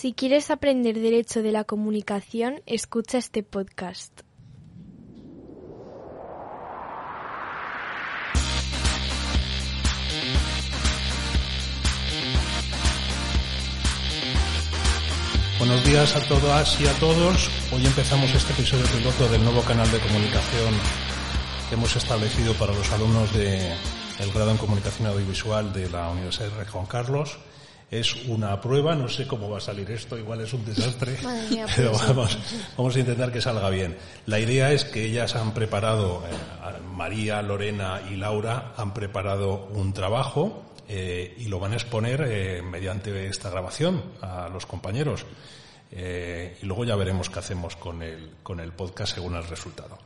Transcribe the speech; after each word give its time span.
Si 0.00 0.14
quieres 0.14 0.50
aprender 0.50 0.98
derecho 0.98 1.42
de 1.42 1.52
la 1.52 1.64
comunicación, 1.64 2.62
escucha 2.64 3.18
este 3.18 3.42
podcast. 3.42 4.22
Buenos 15.58 15.84
días 15.84 16.16
a 16.16 16.26
todas 16.26 16.80
y 16.80 16.86
a 16.86 16.98
todos. 16.98 17.50
Hoy 17.70 17.84
empezamos 17.84 18.34
este 18.34 18.54
episodio 18.54 18.86
piloto 18.96 19.28
del 19.28 19.44
nuevo 19.44 19.60
canal 19.60 19.92
de 19.92 19.98
comunicación 19.98 20.72
que 21.68 21.74
hemos 21.74 21.94
establecido 21.94 22.54
para 22.54 22.72
los 22.72 22.90
alumnos 22.90 23.30
del 23.34 24.32
grado 24.32 24.52
en 24.52 24.56
comunicación 24.56 25.08
audiovisual 25.08 25.74
de 25.74 25.90
la 25.90 26.08
Universidad 26.08 26.58
de 26.58 26.64
Juan 26.64 26.86
Carlos. 26.86 27.38
Es 27.90 28.14
una 28.26 28.60
prueba, 28.60 28.94
no 28.94 29.08
sé 29.08 29.26
cómo 29.26 29.50
va 29.50 29.58
a 29.58 29.60
salir 29.60 29.90
esto, 29.90 30.16
igual 30.16 30.40
es 30.42 30.52
un 30.52 30.64
desastre, 30.64 31.16
pero 31.76 31.92
pues 31.92 32.06
vamos, 32.06 32.38
vamos 32.76 32.96
a 32.96 32.98
intentar 33.00 33.32
que 33.32 33.40
salga 33.40 33.68
bien. 33.70 33.96
La 34.26 34.38
idea 34.38 34.72
es 34.72 34.84
que 34.84 35.04
ellas 35.04 35.34
han 35.34 35.52
preparado, 35.52 36.22
eh, 36.26 36.78
María, 36.94 37.42
Lorena 37.42 38.00
y 38.10 38.16
Laura 38.16 38.74
han 38.76 38.94
preparado 38.94 39.66
un 39.72 39.92
trabajo 39.92 40.70
eh, 40.92 41.36
y 41.38 41.44
lo 41.44 41.60
van 41.60 41.72
a 41.72 41.76
exponer 41.76 42.26
eh, 42.26 42.62
mediante 42.62 43.28
esta 43.28 43.48
grabación 43.48 44.02
a 44.20 44.48
los 44.48 44.66
compañeros. 44.66 45.24
Eh, 45.92 46.58
y 46.60 46.66
luego 46.66 46.84
ya 46.84 46.96
veremos 46.96 47.30
qué 47.30 47.38
hacemos 47.38 47.76
con 47.76 48.02
el, 48.02 48.30
con 48.42 48.58
el 48.58 48.72
podcast 48.72 49.14
según 49.14 49.36
el 49.36 49.44
resultado. 49.44 49.98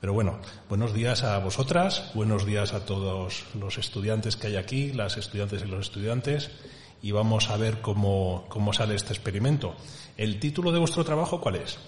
Pero 0.00 0.12
bueno, 0.14 0.40
buenos 0.68 0.94
días 0.94 1.22
a 1.22 1.38
vosotras, 1.38 2.10
buenos 2.14 2.44
días 2.44 2.72
a 2.74 2.84
todos 2.84 3.44
los 3.54 3.78
estudiantes 3.78 4.34
que 4.34 4.48
hay 4.48 4.56
aquí, 4.56 4.92
las 4.92 5.16
estudiantes 5.16 5.62
y 5.62 5.68
los 5.68 5.86
estudiantes, 5.86 6.50
y 7.02 7.10
vamos 7.10 7.50
a 7.50 7.56
ver 7.56 7.80
cómo, 7.80 8.46
cómo 8.48 8.72
sale 8.72 8.94
este 8.94 9.12
experimento. 9.12 9.74
¿El 10.16 10.38
título 10.38 10.70
de 10.72 10.78
vuestro 10.78 11.04
trabajo 11.04 11.40
cuál 11.40 11.56
es? 11.56 11.78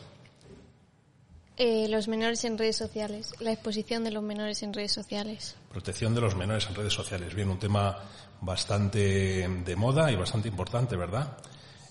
Eh, 1.56 1.86
los 1.88 2.08
menores 2.08 2.44
en 2.44 2.58
redes 2.58 2.76
sociales, 2.76 3.32
la 3.38 3.52
exposición 3.52 4.02
de 4.02 4.10
los 4.10 4.24
menores 4.24 4.64
en 4.64 4.72
redes 4.72 4.90
sociales. 4.90 5.54
Protección 5.70 6.12
de 6.12 6.20
los 6.20 6.34
menores 6.34 6.66
en 6.66 6.74
redes 6.74 6.92
sociales. 6.92 7.32
Bien, 7.32 7.48
un 7.48 7.60
tema 7.60 7.96
bastante 8.40 9.48
de 9.48 9.76
moda 9.76 10.10
y 10.10 10.16
bastante 10.16 10.48
importante, 10.48 10.96
¿verdad? 10.96 11.38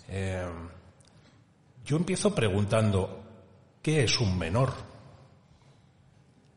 Eh, 0.09 0.45
yo 1.85 1.95
empiezo 1.95 2.35
preguntando, 2.35 3.23
¿qué 3.81 4.03
es 4.03 4.19
un 4.19 4.37
menor? 4.37 4.73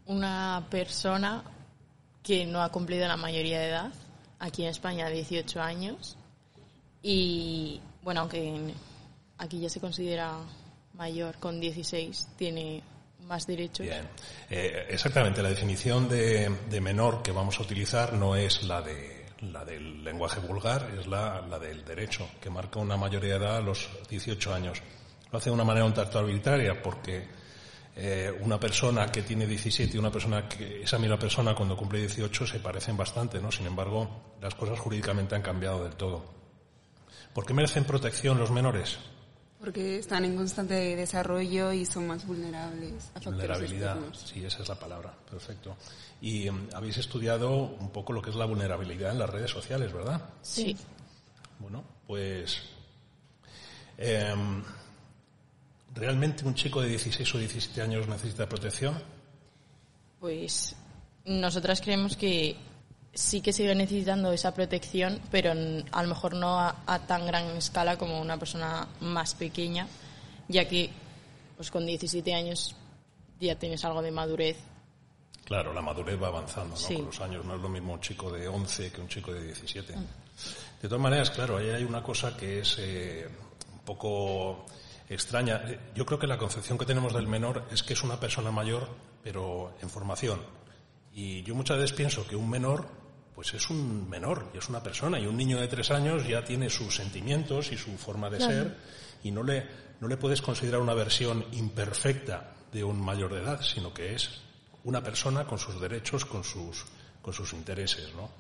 Una 0.07 0.67
persona 0.69 1.45
que 2.25 2.45
no 2.45 2.61
ha 2.61 2.73
cumplido 2.73 3.07
la 3.07 3.17
mayoría 3.17 3.61
de 3.61 3.69
edad, 3.69 3.93
aquí 4.41 4.65
en 4.65 4.71
España 4.71 5.09
18 5.09 5.63
años, 5.63 6.16
y 7.09 7.81
bueno, 8.03 8.23
aunque 8.23 8.75
aquí 9.39 9.61
ya 9.61 9.71
se 9.71 9.79
considera 9.79 10.39
mayor, 10.95 11.37
con 11.37 11.61
16 11.61 12.31
tiene 12.37 12.83
más 13.29 13.47
derechos. 13.47 13.87
Bien, 13.87 14.09
Eh, 14.51 14.87
exactamente. 14.91 15.41
La 15.41 15.51
definición 15.51 16.09
de, 16.09 16.51
de 16.69 16.81
menor 16.81 17.23
que 17.23 17.31
vamos 17.31 17.61
a 17.61 17.63
utilizar 17.63 18.13
no 18.15 18.35
es 18.35 18.65
la 18.65 18.83
de 18.83 19.25
la 19.53 19.65
del 19.65 20.03
lenguaje 20.03 20.41
vulgar, 20.41 20.91
es 20.99 21.07
la, 21.07 21.43
la 21.43 21.61
del 21.61 21.85
derecho, 21.85 22.29
que 22.41 22.51
marca 22.51 22.81
una 22.81 22.97
mayoría 22.97 23.39
de 23.39 23.45
edad 23.45 23.57
a 23.59 23.61
los 23.61 23.89
18 24.11 24.53
años. 24.53 24.83
Lo 25.31 25.39
hace 25.39 25.51
de 25.51 25.55
una 25.55 25.65
manera 25.65 25.87
un 25.87 25.95
tanto 25.95 26.19
arbitraria 26.19 26.83
porque 26.83 27.25
eh, 27.95 28.33
una 28.41 28.59
persona 28.59 29.13
que 29.13 29.23
tiene 29.23 29.47
17 29.47 29.95
y 29.95 29.99
una 30.01 30.11
persona 30.11 30.49
que 30.49 30.83
esa 30.83 30.99
misma 30.99 31.21
persona 31.21 31.55
cuando 31.55 31.77
cumple 31.77 32.01
18 32.01 32.47
se 32.49 32.59
parecen 32.59 32.97
bastante, 32.97 33.41
¿no? 33.41 33.53
Sin 33.53 33.67
embargo, 33.67 34.35
las 34.41 34.57
cosas 34.57 34.81
jurídicamente 34.81 35.37
han 35.37 35.43
cambiado 35.43 35.85
del 35.85 35.95
todo. 35.95 36.46
¿Por 37.35 37.45
qué 37.47 37.55
merecen 37.55 37.85
protección 37.85 38.39
los 38.39 38.51
menores? 38.51 38.99
Porque 39.61 39.99
están 39.99 40.25
en 40.25 40.37
constante 40.37 40.75
desarrollo 40.97 41.73
y 41.73 41.87
son 41.87 42.07
más 42.07 42.27
vulnerables 42.27 43.11
a 43.15 43.21
Vulnerabilidad, 43.21 43.93
externos. 43.97 44.31
sí, 44.31 44.45
esa 44.45 44.63
es 44.63 44.69
la 44.69 44.75
palabra, 44.75 45.15
perfecto. 45.31 45.77
Y 46.21 46.47
em, 46.47 46.69
habéis 46.75 46.99
estudiado 46.99 47.51
un 47.51 47.91
poco 47.91 48.13
lo 48.13 48.21
que 48.21 48.31
es 48.31 48.37
la 48.37 48.45
vulnerabilidad 48.45 49.13
en 49.13 49.19
las 49.19 49.31
redes 49.31 49.51
sociales, 49.51 49.93
¿verdad? 49.93 50.21
Sí. 50.43 50.77
Bueno, 51.59 51.83
pues 52.07 52.59
em, 53.97 54.63
¿realmente 55.95 56.45
un 56.45 56.55
chico 56.55 56.83
de 56.83 56.89
16 56.89 57.35
o 57.35 57.39
17 57.39 57.81
años 57.81 58.07
necesita 58.07 58.47
protección? 58.49 59.03
Pues 60.21 60.77
nosotras 61.25 61.81
creemos 61.81 62.17
que 62.17 62.57
sí 63.17 63.41
que 63.41 63.53
sigue 63.53 63.75
necesitando 63.75 64.31
esa 64.31 64.55
protección, 64.55 65.21
pero 65.31 65.53
a 65.91 66.03
lo 66.03 66.09
mejor 66.09 66.35
no 66.35 66.61
a, 66.61 66.77
a 66.87 66.99
tan 67.07 67.27
gran 67.27 67.47
escala 67.57 67.97
como 67.97 68.21
una 68.21 68.39
persona 68.39 68.87
más 69.01 69.35
pequeña, 69.35 69.89
ya 70.49 70.69
que 70.69 70.91
pues 71.57 71.71
con 71.71 71.87
17 71.87 72.35
años 72.35 72.77
ya 73.41 73.57
tienes 73.59 73.85
algo 73.85 74.03
de 74.03 74.11
madurez. 74.11 74.59
Claro, 75.45 75.73
la 75.73 75.81
madurez 75.81 76.21
va 76.23 76.29
avanzando 76.29 76.71
¿no? 76.71 76.77
Sí. 76.77 76.95
con 76.97 77.07
los 77.07 77.21
años. 77.21 77.45
No 77.45 77.55
es 77.57 77.61
lo 77.63 77.69
mismo 77.69 77.95
un 77.95 78.01
chico 78.01 78.31
de 78.31 78.49
11 78.49 78.93
que 78.93 79.01
un 79.01 79.09
chico 79.09 79.33
de 79.33 79.45
17. 79.45 79.95
De 79.95 80.89
todas 80.89 81.01
maneras, 81.01 81.31
claro, 81.31 81.57
ahí 81.57 81.71
hay 81.71 81.85
una 81.85 82.03
cosa 82.03 82.37
que 82.37 82.61
es 82.61 82.77
eh, 82.79 83.29
un 83.73 83.79
poco 83.81 84.67
extraña. 85.09 85.63
Eh, 85.67 85.79
Yo 85.95 86.05
creo 86.05 86.19
que 86.19 86.27
la 86.27 86.37
concepción 86.37 86.77
que 86.77 86.85
tenemos 86.85 87.15
del 87.15 87.29
menor 87.29 87.65
es 87.71 87.83
que 87.83 87.95
es 87.95 88.03
una 88.03 88.21
persona 88.21 88.51
mayor, 88.51 88.89
pero 89.23 89.73
en 89.81 89.89
formación. 89.89 90.41
Y 91.15 91.43
yo 91.45 91.55
muchas 91.55 91.79
veces 91.79 91.97
pienso 91.97 92.27
que 92.27 92.37
un 92.37 92.51
menor, 92.51 92.89
pues 93.37 93.53
es 93.53 93.69
un 93.69 94.09
menor, 94.09 94.51
y 94.55 94.57
es 94.57 94.69
una 94.71 94.83
persona, 94.83 95.21
y 95.21 95.27
un 95.27 95.37
niño 95.37 95.61
de 95.61 95.69
tres 95.69 95.91
años 95.91 96.27
ya 96.27 96.43
tiene 96.43 96.71
sus 96.71 96.97
sentimientos 96.97 97.71
y 97.71 97.77
su 97.77 97.99
forma 97.99 98.31
de 98.31 98.41
ser, 98.41 98.77
y 99.23 99.31
no 99.31 99.43
le, 99.43 99.67
no 100.01 100.09
le 100.09 100.17
puedes 100.17 100.41
considerar 100.41 100.81
una 100.81 100.95
versión 100.95 101.45
imperfecta 101.53 102.55
de 102.73 102.83
un 102.83 102.99
mayor 102.99 103.35
de 103.35 103.43
edad, 103.43 103.61
sino 103.61 103.93
que 103.93 104.15
es 104.15 104.41
una 104.85 105.03
persona 105.03 105.45
con 105.45 105.59
sus 105.59 105.79
derechos, 105.79 106.25
con 106.25 106.45
sus, 106.45 106.87
con 107.21 107.35
sus 107.35 107.53
intereses, 107.53 108.15
¿no? 108.15 108.31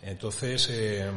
Entonces, 0.00 0.66
eh, 0.70 1.12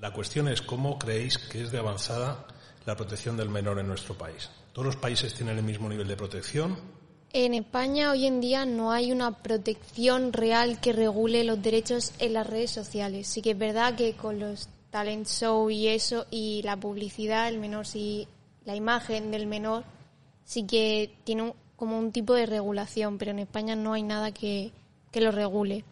la 0.00 0.10
cuestión 0.14 0.48
es 0.48 0.62
cómo 0.62 0.98
creéis 0.98 1.36
que 1.36 1.60
es 1.60 1.70
de 1.70 1.80
avanzada 1.80 2.46
la 2.86 2.96
protección 2.96 3.36
del 3.36 3.50
menor 3.50 3.78
en 3.78 3.88
nuestro 3.88 4.16
país. 4.16 4.48
¿Todos 4.72 4.86
los 4.86 4.96
países 4.96 5.34
tienen 5.34 5.58
el 5.58 5.64
mismo 5.64 5.86
nivel 5.86 6.08
de 6.08 6.16
protección? 6.16 7.01
En 7.34 7.54
España 7.54 8.10
hoy 8.10 8.26
en 8.26 8.40
día 8.42 8.66
no 8.66 8.92
hay 8.92 9.10
una 9.10 9.30
protección 9.42 10.32
real 10.34 10.80
que 10.80 10.92
regule 10.92 11.44
los 11.44 11.62
derechos 11.62 12.12
en 12.18 12.34
las 12.34 12.46
redes 12.46 12.70
sociales. 12.70 13.26
Sí 13.26 13.40
que 13.40 13.52
es 13.52 13.58
verdad 13.58 13.94
que 13.94 14.12
con 14.14 14.38
los 14.38 14.68
talent 14.90 15.26
show 15.26 15.70
y 15.70 15.88
eso 15.88 16.26
y 16.30 16.60
la 16.62 16.76
publicidad, 16.76 17.48
el 17.48 17.58
menor 17.58 17.86
sí, 17.86 18.28
la 18.66 18.76
imagen 18.76 19.30
del 19.30 19.46
menor 19.46 19.84
sí 20.44 20.64
que 20.66 21.10
tiene 21.24 21.42
un- 21.44 21.54
como 21.76 21.98
un 21.98 22.12
tipo 22.12 22.34
de 22.34 22.44
regulación, 22.46 23.16
pero 23.16 23.30
en 23.30 23.38
España 23.38 23.74
no 23.74 23.94
hay 23.94 24.02
nada 24.02 24.30
que, 24.32 24.70
que 25.10 25.20
lo 25.22 25.32
regule. 25.32 25.84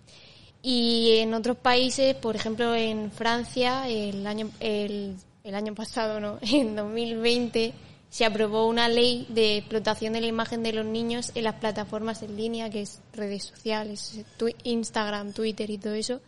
Y 0.63 1.17
en 1.21 1.33
otros 1.33 1.57
países, 1.57 2.15
por 2.15 2.37
ejemplo 2.37 2.75
en 2.75 3.11
Francia, 3.11 3.89
el 3.89 4.27
año, 4.27 4.51
el, 4.61 5.17
el 5.43 5.55
año 5.55 5.75
pasado, 5.75 6.21
no, 6.21 6.39
en 6.43 6.77
2020, 6.77 7.73
se 8.11 8.25
aprobó 8.25 8.67
una 8.67 8.89
ley 8.89 9.25
de 9.29 9.59
explotación 9.59 10.13
de 10.13 10.21
la 10.21 10.27
imagen 10.27 10.65
de 10.65 10.73
los 10.73 10.85
niños 10.85 11.31
en 11.37 11.45
las 11.45 11.55
plataformas 11.55 12.23
en 12.23 12.37
línea, 12.37 12.69
que 12.69 12.83
es 12.83 13.01
redes 13.13 13.45
sociales, 13.45 14.21
Instagram, 14.65 15.33
Twitter 15.33 15.71
y 15.71 15.79
todo 15.79 15.95
eso, 15.95 16.21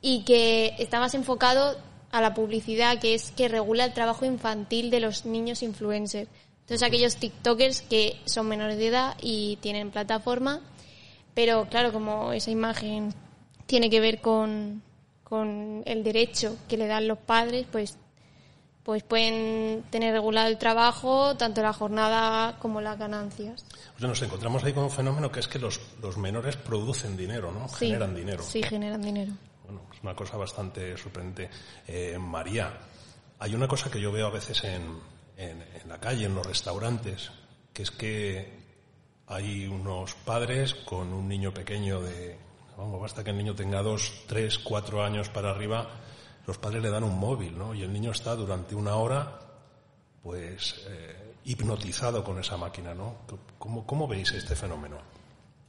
y 0.00 0.22
que 0.22 0.74
está 0.78 1.00
más 1.00 1.14
enfocado 1.14 1.76
a 2.12 2.20
la 2.20 2.32
publicidad, 2.32 3.00
que 3.00 3.14
es 3.14 3.32
que 3.32 3.48
regula 3.48 3.84
el 3.84 3.92
trabajo 3.92 4.24
infantil 4.24 4.88
de 4.90 5.00
los 5.00 5.26
niños 5.26 5.64
influencers. 5.64 6.30
Entonces 6.60 6.86
aquellos 6.86 7.16
TikTokers 7.16 7.82
que 7.82 8.16
son 8.24 8.46
menores 8.46 8.78
de 8.78 8.86
edad 8.86 9.16
y 9.20 9.56
tienen 9.56 9.90
plataforma, 9.90 10.60
pero 11.34 11.68
claro, 11.68 11.92
como 11.92 12.32
esa 12.32 12.52
imagen 12.52 13.12
tiene 13.66 13.90
que 13.90 14.00
ver 14.00 14.20
con, 14.20 14.82
con 15.24 15.82
el 15.86 16.04
derecho 16.04 16.56
que 16.68 16.76
le 16.76 16.86
dan 16.86 17.08
los 17.08 17.18
padres, 17.18 17.66
pues, 17.70 17.98
pues 18.86 19.02
pueden 19.02 19.82
tener 19.90 20.14
regulado 20.14 20.46
el 20.46 20.58
trabajo, 20.58 21.36
tanto 21.36 21.60
la 21.60 21.72
jornada 21.72 22.56
como 22.60 22.80
las 22.80 22.96
ganancias. 22.96 23.64
O 23.96 23.98
sea, 23.98 24.06
nos 24.06 24.22
encontramos 24.22 24.62
ahí 24.62 24.72
con 24.72 24.84
un 24.84 24.92
fenómeno 24.92 25.32
que 25.32 25.40
es 25.40 25.48
que 25.48 25.58
los, 25.58 25.80
los 26.00 26.16
menores 26.16 26.54
producen 26.54 27.16
dinero, 27.16 27.50
¿no? 27.50 27.68
Sí, 27.68 27.86
Generan 27.86 28.14
dinero. 28.14 28.44
Sí, 28.44 28.62
generan 28.62 29.02
dinero. 29.02 29.32
Bueno, 29.64 29.80
es 29.92 30.00
una 30.04 30.14
cosa 30.14 30.36
bastante 30.36 30.96
sorprendente. 30.96 31.50
Eh, 31.88 32.16
María, 32.16 32.78
hay 33.40 33.56
una 33.56 33.66
cosa 33.66 33.90
que 33.90 34.00
yo 34.00 34.12
veo 34.12 34.28
a 34.28 34.30
veces 34.30 34.62
en, 34.62 35.00
en, 35.36 35.62
en 35.62 35.88
la 35.88 35.98
calle, 35.98 36.26
en 36.26 36.36
los 36.36 36.46
restaurantes, 36.46 37.32
que 37.72 37.82
es 37.82 37.90
que 37.90 38.52
hay 39.26 39.66
unos 39.66 40.14
padres 40.14 40.76
con 40.76 41.12
un 41.12 41.26
niño 41.26 41.52
pequeño 41.52 42.00
de, 42.02 42.38
vamos, 42.76 43.00
basta 43.00 43.24
que 43.24 43.30
el 43.30 43.38
niño 43.38 43.56
tenga 43.56 43.82
dos, 43.82 44.12
tres, 44.28 44.60
cuatro 44.60 45.02
años 45.02 45.28
para 45.28 45.50
arriba, 45.50 45.88
los 46.46 46.58
padres 46.58 46.82
le 46.82 46.90
dan 46.90 47.04
un 47.04 47.18
móvil, 47.18 47.56
¿no? 47.56 47.74
Y 47.74 47.82
el 47.82 47.92
niño 47.92 48.12
está 48.12 48.34
durante 48.34 48.74
una 48.74 48.96
hora, 48.96 49.38
pues, 50.22 50.74
eh, 50.88 51.34
hipnotizado 51.44 52.22
con 52.24 52.38
esa 52.38 52.56
máquina, 52.56 52.94
¿no? 52.94 53.16
¿Cómo, 53.58 53.86
cómo 53.86 54.06
veis 54.08 54.32
este 54.32 54.54
fenómeno? 54.56 54.96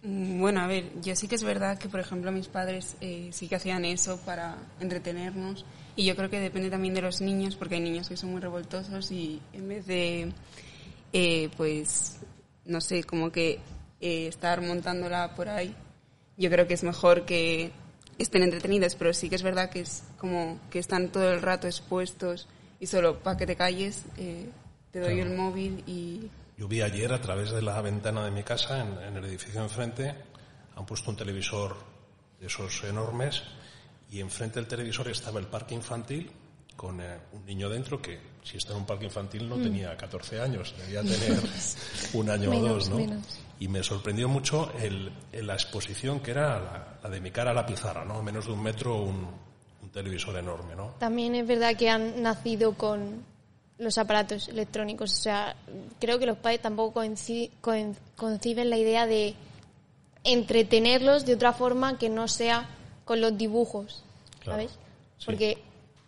Mm, 0.03 0.39
Bueno, 0.39 0.61
a 0.61 0.67
ver, 0.67 0.91
yo 1.01 1.15
sí 1.15 1.27
que 1.27 1.35
es 1.35 1.43
verdad 1.43 1.77
que, 1.77 1.89
por 1.89 1.99
ejemplo, 1.99 2.31
mis 2.31 2.47
padres 2.47 2.95
eh, 3.01 3.29
sí 3.31 3.47
que 3.47 3.55
hacían 3.55 3.85
eso 3.85 4.19
para 4.25 4.57
entretenernos 4.79 5.65
y 5.95 6.05
yo 6.05 6.15
creo 6.15 6.29
que 6.29 6.39
depende 6.39 6.69
también 6.69 6.93
de 6.93 7.01
los 7.01 7.21
niños 7.21 7.55
porque 7.55 7.75
hay 7.75 7.81
niños 7.81 8.07
que 8.09 8.17
son 8.17 8.31
muy 8.31 8.41
revoltosos 8.41 9.11
y 9.11 9.41
en 9.53 9.67
vez 9.67 9.85
de, 9.87 10.31
eh, 11.13 11.49
pues, 11.57 12.19
no 12.65 12.81
sé, 12.81 13.03
como 13.03 13.31
que 13.31 13.59
eh, 13.99 14.27
estar 14.27 14.61
montándola 14.61 15.33
por 15.35 15.49
ahí, 15.49 15.75
yo 16.37 16.49
creo 16.51 16.67
que 16.67 16.75
es 16.75 16.83
mejor 16.83 17.25
que 17.25 17.71
estén 18.19 18.43
entretenidos, 18.43 18.95
pero 18.95 19.13
sí 19.13 19.29
que 19.29 19.35
es 19.35 19.43
verdad 19.43 19.69
que 19.71 19.81
es 19.81 20.03
como 20.17 20.59
que 20.69 20.79
están 20.79 21.09
todo 21.09 21.31
el 21.31 21.41
rato 21.41 21.67
expuestos 21.67 22.47
y 22.79 22.87
solo 22.87 23.19
para 23.19 23.37
que 23.37 23.45
te 23.45 23.55
calles 23.55 24.03
eh, 24.17 24.49
te 24.91 24.99
doy 24.99 25.15
Claro. 25.15 25.31
el 25.31 25.37
móvil 25.37 25.83
y 25.87 26.29
Yo 26.57 26.67
vi 26.67 26.81
ayer 26.81 27.11
a 27.13 27.21
través 27.21 27.51
de 27.51 27.61
la 27.61 27.79
ventana 27.81 28.23
de 28.25 28.31
mi 28.31 28.43
casa, 28.43 28.81
en, 28.81 28.97
en 29.01 29.17
el 29.17 29.25
edificio 29.25 29.61
enfrente, 29.61 30.13
han 30.75 30.85
puesto 30.85 31.09
un 31.11 31.17
televisor 31.17 31.75
de 32.39 32.47
esos 32.47 32.83
enormes 32.83 33.43
y 34.11 34.19
enfrente 34.21 34.59
del 34.59 34.67
televisor 34.67 35.07
estaba 35.09 35.39
el 35.39 35.47
parque 35.47 35.75
infantil 35.75 36.31
con 36.75 37.01
eh, 37.01 37.17
un 37.33 37.45
niño 37.45 37.69
dentro 37.69 37.99
que 38.01 38.19
si 38.43 38.57
está 38.57 38.71
en 38.73 38.79
un 38.79 38.85
parque 38.85 39.05
infantil 39.05 39.49
no 39.49 39.55
tenía 39.57 39.97
14 39.97 40.39
años, 40.39 40.73
debía 40.77 41.01
tener 41.03 41.39
un 42.13 42.29
año 42.29 42.49
o 42.49 42.53
Menos, 42.53 42.69
dos, 42.69 42.89
¿no? 42.89 42.97
menos. 42.97 43.39
Y 43.59 43.67
me 43.67 43.81
sorprendió 43.83 44.29
mucho 44.29 44.71
el, 44.79 45.11
el- 45.31 45.47
la 45.47 45.53
exposición 45.55 46.19
que 46.19 46.31
era 46.31 46.59
la, 46.59 46.99
la 47.03 47.09
de 47.09 47.19
mi 47.19 47.31
cara 47.31 47.51
a 47.51 47.53
la 47.55 47.65
pizarra, 47.65 48.05
¿no? 48.05 48.19
A 48.19 48.21
menos 48.23 48.45
de 48.45 48.51
un 48.53 48.61
metro 48.61 49.01
un, 49.01 49.27
un 49.87 49.93
televisor 49.93 50.35
enorme, 50.37 50.75
¿no? 50.75 50.91
También 50.99 51.33
es 51.35 51.47
verdad 51.47 51.75
que 51.75 51.89
han 51.89 52.21
nacido 52.21 52.73
con 52.73 53.23
los 53.77 53.97
aparatos 53.97 54.49
electrónicos. 54.49 55.13
O 55.13 55.15
sea, 55.15 55.55
creo 55.99 56.19
que 56.19 56.25
los 56.25 56.37
padres 56.37 56.61
tampoco 56.61 57.01
conciben 58.15 58.69
la 58.69 58.77
idea 58.77 59.05
de 59.05 59.35
entretenerlos 60.23 61.25
de 61.25 61.35
otra 61.35 61.53
forma 61.53 61.97
que 61.97 62.09
no 62.09 62.27
sea 62.27 62.67
con 63.05 63.21
los 63.21 63.37
dibujos, 63.37 64.03
Claro, 64.41 64.59
¿sabes? 64.61 64.71
sí. 65.17 65.25
Porque 65.25 65.57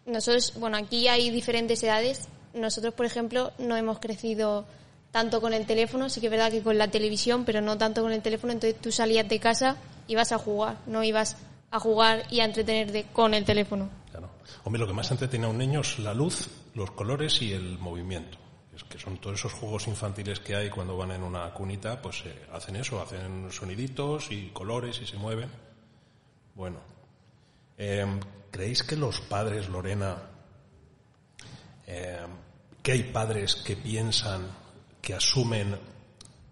nosotros, 0.05 0.53
bueno, 0.59 0.77
aquí 0.77 1.07
hay 1.07 1.29
diferentes 1.29 1.81
edades. 1.83 2.27
Nosotros, 2.53 2.93
por 2.93 3.05
ejemplo, 3.05 3.53
no 3.59 3.77
hemos 3.77 3.99
crecido 3.99 4.65
tanto 5.11 5.39
con 5.39 5.53
el 5.53 5.65
teléfono, 5.65 6.09
sí 6.09 6.19
que 6.19 6.27
es 6.27 6.31
verdad 6.31 6.51
que 6.51 6.61
con 6.61 6.77
la 6.77 6.89
televisión, 6.89 7.45
pero 7.45 7.61
no 7.61 7.77
tanto 7.77 8.01
con 8.01 8.11
el 8.11 8.21
teléfono. 8.21 8.51
Entonces 8.51 8.79
tú 8.81 8.91
salías 8.91 9.27
de 9.29 9.39
casa 9.39 9.77
y 10.07 10.13
ibas 10.13 10.31
a 10.33 10.37
jugar, 10.37 10.77
no 10.85 11.03
ibas 11.03 11.37
a 11.71 11.80
jugar 11.80 12.25
y 12.30 12.39
a 12.39 12.45
entretenerte 12.45 13.07
con 13.13 13.33
el 13.33 13.45
teléfono. 13.45 13.89
Claro. 14.12 14.30
Hombre, 14.63 14.80
lo 14.80 14.88
que 14.88 14.94
más 14.94 15.12
entretiene 15.12 15.45
a 15.45 15.50
un 15.50 15.57
niño 15.57 15.81
es 15.81 16.00
la 16.00 16.13
luz, 16.13 16.48
los 16.74 16.92
colores 16.92 17.42
y 17.42 17.54
el 17.54 17.77
movimiento. 17.77 18.38
Es 18.75 18.83
que 18.83 18.98
son 18.98 19.18
todos 19.18 19.39
esos 19.39 19.54
juegos 19.54 19.88
infantiles 19.88 20.39
que 20.39 20.56
hay 20.56 20.69
cuando 20.69 20.95
van 20.95 21.12
en 21.12 21.24
una 21.24 21.54
cunita, 21.54 22.01
pues 22.01 22.24
eh, 22.25 22.48
hacen 22.54 22.77
eso, 22.77 23.01
hacen 23.01 23.51
soniditos 23.51 24.31
y 24.31 24.50
colores 24.50 25.01
y 25.01 25.06
se 25.06 25.18
mueven. 25.18 25.50
Bueno, 26.56 26.80
eh, 27.77 28.06
¿creéis 28.50 28.83
que 28.83 28.95
los 28.95 29.21
padres, 29.21 29.69
Lorena, 29.69 30.18
eh, 31.86 32.25
que 32.81 32.92
hay 32.92 33.04
padres 33.04 33.56
que 33.56 33.75
piensan, 33.75 34.48
que 35.01 35.13
asumen 35.13 35.77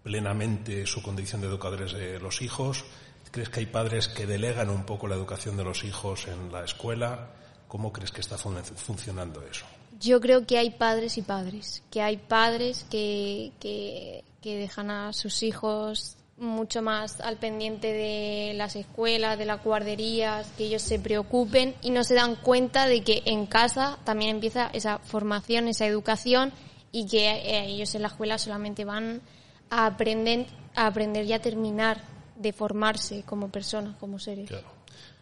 plenamente 0.02 0.86
su 0.86 1.02
condición 1.02 1.40
de 1.40 1.48
educadores 1.48 1.92
de 1.92 2.18
los 2.20 2.42
hijos? 2.42 2.84
¿Crees 3.30 3.48
que 3.48 3.60
hay 3.60 3.66
padres 3.66 4.08
que 4.08 4.26
delegan 4.26 4.70
un 4.70 4.84
poco 4.84 5.06
la 5.08 5.14
educación 5.14 5.56
de 5.56 5.64
los 5.64 5.84
hijos 5.84 6.26
en 6.28 6.50
la 6.52 6.64
escuela? 6.64 7.30
¿Cómo 7.68 7.92
crees 7.92 8.10
que 8.10 8.20
está 8.20 8.38
fun- 8.38 8.62
funcionando 8.64 9.42
eso? 9.42 9.66
Yo 10.00 10.20
creo 10.20 10.46
que 10.46 10.58
hay 10.58 10.70
padres 10.70 11.18
y 11.18 11.22
padres, 11.22 11.82
que 11.90 12.00
hay 12.02 12.16
padres 12.16 12.86
que, 12.90 13.52
que, 13.60 14.24
que 14.40 14.56
dejan 14.56 14.90
a 14.90 15.12
sus 15.12 15.42
hijos 15.42 16.16
mucho 16.38 16.82
más 16.82 17.20
al 17.20 17.36
pendiente 17.36 17.92
de 17.92 18.52
las 18.54 18.76
escuelas, 18.76 19.36
de 19.38 19.44
las 19.44 19.62
guarderías, 19.64 20.46
que 20.56 20.66
ellos 20.66 20.82
se 20.82 21.00
preocupen 21.00 21.74
y 21.82 21.90
no 21.90 22.04
se 22.04 22.14
dan 22.14 22.36
cuenta 22.36 22.86
de 22.86 23.02
que 23.02 23.22
en 23.26 23.46
casa 23.46 23.98
también 24.04 24.36
empieza 24.36 24.70
esa 24.72 25.00
formación, 25.00 25.66
esa 25.66 25.84
educación 25.86 26.52
y 26.92 27.06
que 27.08 27.28
eh, 27.28 27.64
ellos 27.66 27.92
en 27.96 28.02
la 28.02 28.08
escuela 28.08 28.38
solamente 28.38 28.84
van 28.84 29.20
a 29.68 29.86
aprender, 29.86 30.46
a 30.76 30.86
aprender 30.86 31.24
y 31.26 31.32
a 31.32 31.42
terminar 31.42 32.00
de 32.38 32.52
formarse 32.52 33.24
como 33.24 33.50
personas, 33.50 33.96
como 33.96 34.18
seres. 34.18 34.48
Claro. 34.48 34.68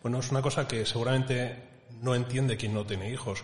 Bueno, 0.03 0.21
es 0.21 0.31
una 0.31 0.43
cosa 0.43 0.69
que 0.69 0.85
seguramente 0.85 1.57
no 2.03 2.15
entiende 2.15 2.57
quien 2.57 2.75
no 2.75 2.85
tiene 2.85 3.11
hijos. 3.11 3.43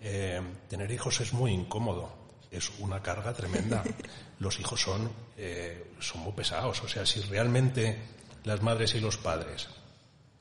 Eh, 0.00 0.40
tener 0.68 0.90
hijos 0.90 1.20
es 1.20 1.32
muy 1.32 1.52
incómodo, 1.52 2.10
es 2.50 2.70
una 2.78 3.02
carga 3.02 3.32
tremenda. 3.32 3.84
Los 4.38 4.58
hijos 4.58 4.80
son, 4.80 5.10
eh, 5.36 5.92
son 6.00 6.22
muy 6.22 6.32
pesados. 6.32 6.82
O 6.82 6.88
sea, 6.88 7.04
si 7.04 7.20
realmente 7.20 7.98
las 8.44 8.62
madres 8.62 8.94
y 8.94 9.00
los 9.00 9.18
padres 9.18 9.68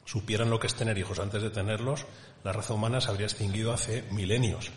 supieran 0.05 0.49
lo 0.49 0.59
que 0.59 0.67
es 0.67 0.75
tener 0.75 0.97
hijos 0.97 1.19
antes 1.19 1.41
de 1.41 1.49
tenerlos, 1.49 2.05
la 2.43 2.53
raza 2.53 2.73
humana 2.73 3.01
se 3.01 3.11
habría 3.11 3.27
extinguido 3.27 3.73
hace 3.73 4.03
milenios. 4.11 4.71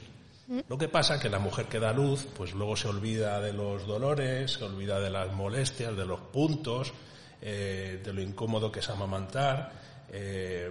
Lo 0.69 0.77
que 0.77 0.89
pasa 0.89 1.19
que 1.19 1.31
la 1.31 1.39
mujer 1.39 1.67
que 1.67 1.79
da 1.79 1.93
luz, 1.93 2.27
pues 2.37 2.53
luego 2.53 2.77
se 2.77 2.89
olvida 2.89 3.41
de 3.41 3.53
los 3.55 3.87
dolores, 3.87 4.53
se 4.53 4.65
olvida 4.65 5.01
de 5.01 5.09
las 5.09 5.33
molestias, 5.33 5.97
de 5.97 6.05
los 6.05 6.21
puntos, 6.21 6.93
eh, 7.43 8.01
de 8.03 8.13
lo 8.13 8.23
incómodo 8.23 8.71
que 8.71 8.81
es 8.81 8.89
amamantar. 8.89 9.73
eh, 10.11 10.71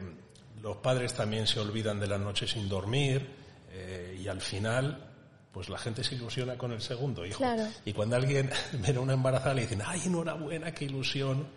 los 0.62 0.77
padres 0.77 1.13
también 1.13 1.47
se 1.47 1.59
olvidan 1.59 2.00
de 2.00 2.07
las 2.07 2.19
noches 2.19 2.51
sin 2.51 2.69
dormir 2.69 3.27
eh, 3.73 4.19
y 4.21 4.27
al 4.27 4.41
final, 4.41 5.12
pues 5.51 5.69
la 5.69 5.77
gente 5.77 6.03
se 6.03 6.15
ilusiona 6.15 6.57
con 6.57 6.71
el 6.71 6.81
segundo 6.81 7.25
hijo. 7.25 7.38
Claro. 7.39 7.68
Y 7.85 7.94
cuando 7.94 8.15
alguien 8.15 8.50
ve 8.73 8.95
a 8.95 9.00
una 9.00 9.13
embarazada 9.13 9.56
le 9.56 9.62
dicen, 9.62 9.81
ay, 9.85 10.01
enhorabuena, 10.06 10.71
qué 10.73 10.85
ilusión. 10.85 11.47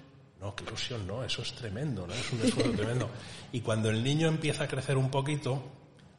No, 0.41 0.55
qué 0.55 0.65
ilusión, 0.65 1.07
no, 1.07 1.25
eso 1.25 1.43
es 1.43 1.55
tremendo, 1.55 2.07
¿no? 2.07 2.13
Es 2.15 2.33
un 2.33 2.43
esfuerzo 2.43 2.73
tremendo. 2.77 3.11
Y 3.53 3.61
cuando 3.61 3.91
el 3.91 4.03
niño 4.03 4.29
empieza 4.29 4.65
a 4.65 4.69
crecer 4.69 4.97
un 4.97 5.11
poquito, 5.11 5.63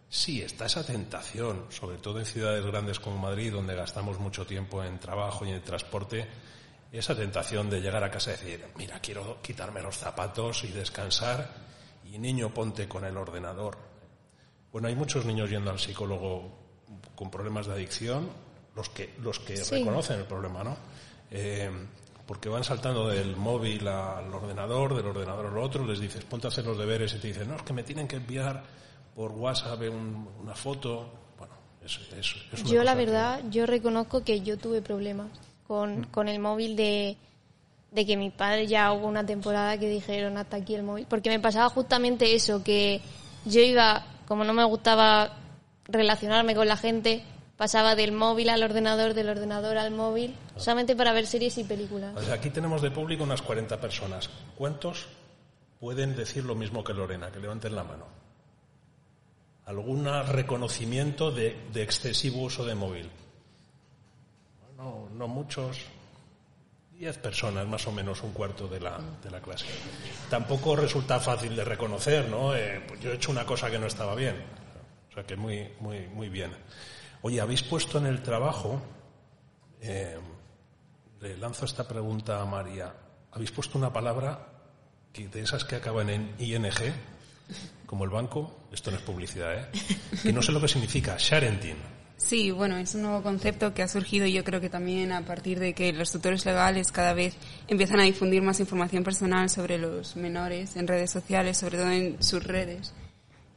sí, 0.09 0.41
está 0.41 0.65
esa 0.65 0.86
tentación, 0.86 1.65
sobre 1.69 1.98
todo 1.98 2.19
en 2.19 2.25
ciudades 2.25 2.65
grandes 2.65 3.00
como 3.00 3.18
Madrid, 3.18 3.51
donde 3.51 3.75
gastamos 3.75 4.19
mucho 4.19 4.45
tiempo 4.45 4.83
en 4.83 5.00
trabajo 5.00 5.45
y 5.45 5.51
en 5.51 5.62
transporte, 5.62 6.27
esa 6.97 7.15
tentación 7.15 7.69
de 7.69 7.81
llegar 7.81 8.03
a 8.03 8.12
casa 8.12 8.31
y 8.31 8.33
decir, 8.33 8.65
mira, 8.77 9.00
quiero 9.00 9.42
quitarme 9.42 9.81
los 9.81 9.97
zapatos 9.97 10.63
y 10.63 10.68
descansar, 10.68 11.50
y 12.06 12.18
niño, 12.19 12.53
ponte 12.53 12.88
con 12.88 13.03
el 13.06 13.18
ordenador. 13.18 13.77
Bueno, 14.71 14.88
hay 14.88 14.95
muchos 14.95 15.25
niños 15.25 15.50
yendo 15.50 15.71
al 15.71 15.80
psicólogo 15.80 16.51
con 17.15 17.31
problemas 17.31 17.65
de 17.68 17.74
adicción, 17.74 18.30
los 18.75 18.89
que, 18.89 19.13
los 19.21 19.39
que 19.39 19.57
Sí. 19.57 19.75
reconocen 19.80 20.19
el 20.19 20.25
problema, 20.25 20.63
¿no? 20.63 20.77
Eh, 21.31 21.69
porque 22.27 22.50
van 22.50 22.63
saltando 22.63 23.07
del 23.07 23.36
móvil 23.36 23.88
al 23.88 24.33
ordenador, 24.33 24.95
del 24.95 25.06
ordenador 25.07 25.45
al 25.48 25.57
otro, 25.57 25.86
les 25.86 26.00
dices, 26.00 26.24
ponte 26.25 26.48
a 26.48 26.50
hacer 26.50 26.65
los 26.65 26.77
deberes 26.77 27.13
y 27.13 27.19
te 27.19 27.27
dicen, 27.27 27.48
no, 27.48 27.56
es 27.56 27.62
que 27.63 27.74
me 27.74 27.83
tienen 27.83 28.07
que 28.07 28.15
enviar 28.18 28.63
por 29.15 29.31
WhatsApp 29.31 29.81
un- 29.81 30.27
una 30.41 30.56
foto. 30.56 31.09
Bueno, 31.38 31.53
es, 31.83 31.98
es, 32.18 32.36
es 32.51 32.62
una 32.62 32.69
Yo 32.69 32.83
la 32.83 32.94
que- 32.98 33.06
verdad, 33.06 33.41
yo 33.50 33.65
reconozco 33.65 34.24
que 34.24 34.41
yo 34.41 34.57
tuve 34.57 34.81
problemas 34.81 35.27
con, 35.67 36.05
con 36.05 36.27
el 36.27 36.39
móvil 36.39 36.75
de, 36.75 37.17
de 37.91 38.05
que 38.05 38.17
mis 38.17 38.34
padres 38.34 38.69
ya 38.69 38.91
hubo 38.91 39.07
una 39.07 39.25
temporada 39.25 39.77
que 39.77 39.89
dijeron 39.89 40.38
hasta 40.38 40.57
aquí 40.57 40.75
el 40.75 40.84
móvil, 40.84 41.05
porque 41.10 41.29
me 41.29 41.39
pasaba 41.39 41.69
justamente 41.69 42.36
eso, 42.36 42.63
que 42.63 43.01
yo 43.45 43.62
iba, 43.62 44.05
como 44.27 44.43
no 44.43 44.53
me 44.53 44.63
gustaba 44.65 45.38
relacionarme 45.86 46.55
con 46.55 46.67
la 46.67 46.77
gente, 46.77 47.24
pasaba 47.57 47.95
del 47.95 48.12
móvil 48.12 48.50
al 48.50 48.63
ordenador, 48.63 49.13
del 49.13 49.29
ordenador 49.29 49.77
al 49.77 49.91
móvil, 49.91 50.36
solamente 50.57 50.95
para 50.95 51.13
ver 51.13 51.25
series 51.25 51.57
y 51.57 51.63
películas. 51.63 52.15
Aquí 52.29 52.50
tenemos 52.50 52.81
de 52.81 52.91
público 52.91 53.24
unas 53.24 53.41
40 53.41 53.79
personas. 53.79 54.29
¿Cuántos 54.55 55.07
pueden 55.79 56.15
decir 56.15 56.43
lo 56.43 56.55
mismo 56.55 56.84
que 56.84 56.93
Lorena? 56.93 57.31
Que 57.31 57.39
levanten 57.39 57.75
la 57.75 57.84
mano. 57.84 58.05
¿Algún 59.65 60.05
reconocimiento 60.27 61.31
de, 61.31 61.55
de 61.74 61.81
excesivo 61.81 62.41
uso 62.41 62.65
de 62.65 62.75
móvil? 62.75 63.10
No, 64.77 65.10
no 65.13 65.27
muchos. 65.27 65.79
Diez 66.91 67.17
personas, 67.17 67.67
más 67.67 67.86
o 67.88 67.91
menos 67.91 68.24
un 68.24 68.32
cuarto 68.32 68.67
de 68.67 68.79
la, 68.79 69.00
de 69.22 69.29
la 69.29 69.41
clase. 69.41 69.65
Tampoco 70.29 70.77
resulta 70.77 71.20
fácil 71.20 71.55
de 71.55 71.65
reconocer, 71.65 72.29
¿no? 72.29 72.55
Eh, 72.55 72.82
pues 72.88 73.01
yo 73.01 73.12
he 73.12 73.15
hecho 73.15 73.32
una 73.32 73.46
cosa 73.46 73.70
que 73.70 73.77
no 73.77 73.88
estaba 73.88 74.15
bien. 74.15 74.41
O 75.10 75.13
sea 75.13 75.25
que 75.25 75.36
muy, 75.36 75.70
muy, 75.82 76.08
muy 76.08 76.29
bien. 76.29 76.51
Oye, 77.22 77.41
habéis 77.41 77.63
puesto 77.63 77.98
en 77.98 78.05
el 78.05 78.22
trabajo, 78.24 78.82
eh, 79.82 80.17
le 81.20 81.38
lanzo 81.38 81.65
esta 81.65 81.86
pregunta 81.86 82.41
a 82.41 82.46
María. 82.46 82.94
¿Habéis 83.32 83.51
puesto 83.51 83.77
una 83.77 83.91
palabra 83.91 84.48
que 85.12 85.27
de 85.27 85.41
esas 85.41 85.65
que 85.65 85.75
acaban 85.75 86.10
en 86.10 86.34
ING, 86.39 86.72
como 87.86 88.05
el 88.05 88.10
banco? 88.10 88.67
Esto 88.72 88.91
no 88.91 88.98
es 88.98 89.03
publicidad, 89.03 89.53
¿eh? 89.53 89.67
Que 90.24 90.32
no 90.32 90.41
sé 90.41 90.51
lo 90.53 90.62
que 90.62 90.67
significa. 90.70 91.17
Sharenting. 91.17 91.95
Sí, 92.25 92.50
bueno, 92.50 92.77
es 92.77 92.96
un 92.96 93.03
nuevo 93.03 93.22
concepto 93.22 93.75
que 93.75 93.84
ha 93.84 93.88
surgido 93.88 94.25
yo 94.25 94.44
creo 94.44 94.60
que 94.60 94.70
también 94.70 95.12
a 95.12 95.22
partir 95.22 95.60
de 95.60 95.74
que 95.74 95.94
los 95.94 96.12
tutores 96.12 96.44
legales 96.44 96.91
cada 96.91 97.13
vez 97.13 97.36
empiezan 97.67 98.00
a 98.00 98.03
difundir 98.03 98.41
más 98.41 98.60
información 98.60 99.03
personal 99.03 99.48
sobre 99.48 99.77
los 99.77 100.15
menores 100.15 100.75
en 100.75 100.88
redes 100.88 101.12
sociales, 101.12 101.58
sobre 101.58 101.77
todo 101.77 101.91
en 101.91 102.24
sus 102.24 102.44
redes. 102.44 102.94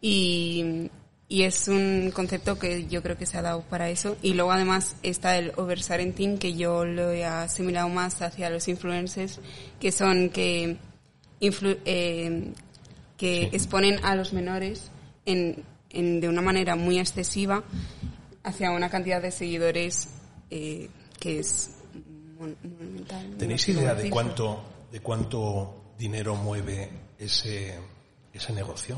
Y, 0.03 0.91
y 1.29 1.45
es 1.45 1.67
un 1.69 2.11
concepto 2.15 2.59
que 2.59 2.87
yo 2.89 3.03
creo 3.03 3.17
que 3.17 3.25
se 3.25 3.39
ha 3.39 3.43
dado 3.43 3.63
para 3.63 3.89
eso. 3.89 4.19
Y 4.23 4.35
luego 4.35 4.53
además 4.53 4.97
está 5.03 5.39
el 5.39 5.53
oversarenting, 5.57 6.37
que 6.37 6.55
yo 6.55 6.85
lo 6.85 7.11
he 7.11 7.25
asimilado 7.25 7.89
más 7.89 8.21
hacia 8.21 8.51
los 8.51 8.69
influencers, 8.69 9.41
que 9.81 9.93
son 9.93 10.29
que 10.29 10.77
influ- 11.41 11.79
eh, 11.87 12.53
que 13.17 13.45
exponen 13.45 14.05
a 14.05 14.15
los 14.15 14.35
menores 14.35 14.91
en, 15.25 15.65
en- 15.89 16.21
de 16.21 16.29
una 16.29 16.43
manera 16.43 16.77
muy 16.77 16.99
excesiva 16.99 17.65
hacia 18.45 18.71
una 18.71 18.89
cantidad 18.91 19.21
de 19.23 19.31
seguidores 19.31 20.09
eh, 20.51 20.89
que 21.19 21.41
es 21.41 21.71
mon- 22.39 22.57
monumental. 22.63 23.37
¿Tenéis 23.39 23.69
idea 23.69 23.95
de 23.95 24.11
cuánto, 24.11 24.63
de 24.93 25.01
cuánto 25.01 25.93
dinero 25.99 26.35
mueve 26.37 26.91
ese, 27.19 27.79
ese 28.33 28.53
negocio? 28.53 28.97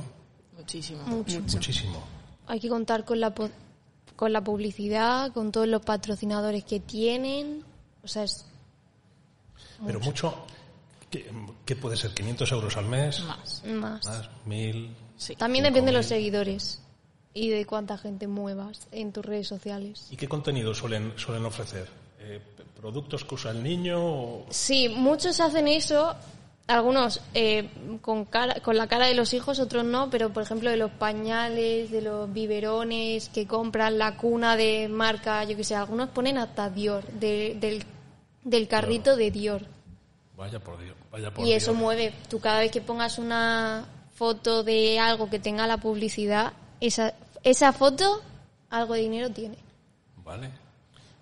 Muchísimo. 0.56 1.02
Mucho. 1.06 1.40
Muchísimo. 1.40 2.02
Hay 2.46 2.60
que 2.60 2.68
contar 2.68 3.04
con 3.04 3.20
la, 3.20 3.32
con 4.16 4.32
la 4.32 4.42
publicidad, 4.44 5.32
con 5.32 5.50
todos 5.52 5.66
los 5.68 5.82
patrocinadores 5.82 6.64
que 6.64 6.80
tienen. 6.80 7.64
O 8.02 8.08
sea, 8.08 8.24
es 8.24 8.44
Pero 9.86 10.00
mucho, 10.00 10.34
¿qué, 11.10 11.30
qué 11.64 11.76
puede 11.76 11.96
ser? 11.96 12.12
¿500 12.14 12.52
euros 12.52 12.76
al 12.76 12.86
mes? 12.86 13.22
Más. 13.24 13.62
más. 13.66 14.04
¿Más? 14.06 14.30
¿Mil? 14.44 14.94
Sí. 15.16 15.36
También 15.36 15.64
depende 15.64 15.92
de 15.92 15.96
los 15.98 16.06
5.000. 16.06 16.08
seguidores 16.08 16.82
y 17.34 17.50
de 17.50 17.64
cuánta 17.66 17.96
gente 17.98 18.26
muevas 18.26 18.88
en 18.92 19.12
tus 19.12 19.24
redes 19.24 19.48
sociales. 19.48 20.06
¿Y 20.10 20.16
qué 20.16 20.28
contenido 20.28 20.74
suelen, 20.74 21.12
suelen 21.16 21.44
ofrecer? 21.44 21.86
Eh, 22.20 22.40
¿Productos 22.80 23.24
que 23.24 23.34
usa 23.34 23.50
el 23.52 23.62
niño? 23.62 23.98
o- 24.02 24.46
Sí, 24.50 24.88
muchos 24.88 25.38
hacen 25.40 25.68
eso, 25.68 26.14
algunos 26.66 27.20
eh, 27.34 27.68
con, 28.00 28.24
cara, 28.24 28.60
con 28.60 28.76
la 28.76 28.86
cara 28.88 29.06
de 29.06 29.14
los 29.14 29.32
hijos, 29.34 29.58
otros 29.60 29.84
no, 29.84 30.08
pero 30.10 30.30
por 30.32 30.42
ejemplo 30.42 30.70
de 30.70 30.76
los 30.76 30.90
pañales, 30.90 31.90
de 31.90 32.00
los 32.00 32.32
biberones 32.32 33.28
que 33.28 33.46
compran, 33.46 33.98
la 33.98 34.16
cuna 34.16 34.56
de 34.56 34.88
marca, 34.88 35.44
yo 35.44 35.56
que 35.56 35.64
sé, 35.64 35.74
algunos 35.74 36.08
ponen 36.10 36.38
hasta 36.38 36.70
Dior, 36.70 37.06
de- 37.12 37.56
del, 37.60 37.84
del 38.44 38.66
carrito 38.68 39.14
de 39.16 39.30
Dior. 39.30 39.62
Vaya 40.36 40.58
por 40.58 40.80
Dios. 40.82 40.96
Vaya 41.12 41.30
por 41.32 41.46
Y 41.46 41.52
eso 41.52 41.74
mueve, 41.74 42.12
tú 42.28 42.40
cada 42.40 42.60
vez 42.60 42.70
que 42.72 42.80
pongas 42.80 43.18
una 43.18 43.84
foto 44.14 44.62
de 44.64 44.98
algo 44.98 45.28
que 45.28 45.38
tenga 45.38 45.66
la 45.66 45.76
publicidad, 45.76 46.52
esa, 46.80 47.14
esa 47.42 47.72
foto 47.72 48.22
algo 48.70 48.94
de 48.94 49.00
dinero 49.00 49.30
tiene. 49.30 49.56
Vale. 50.24 50.50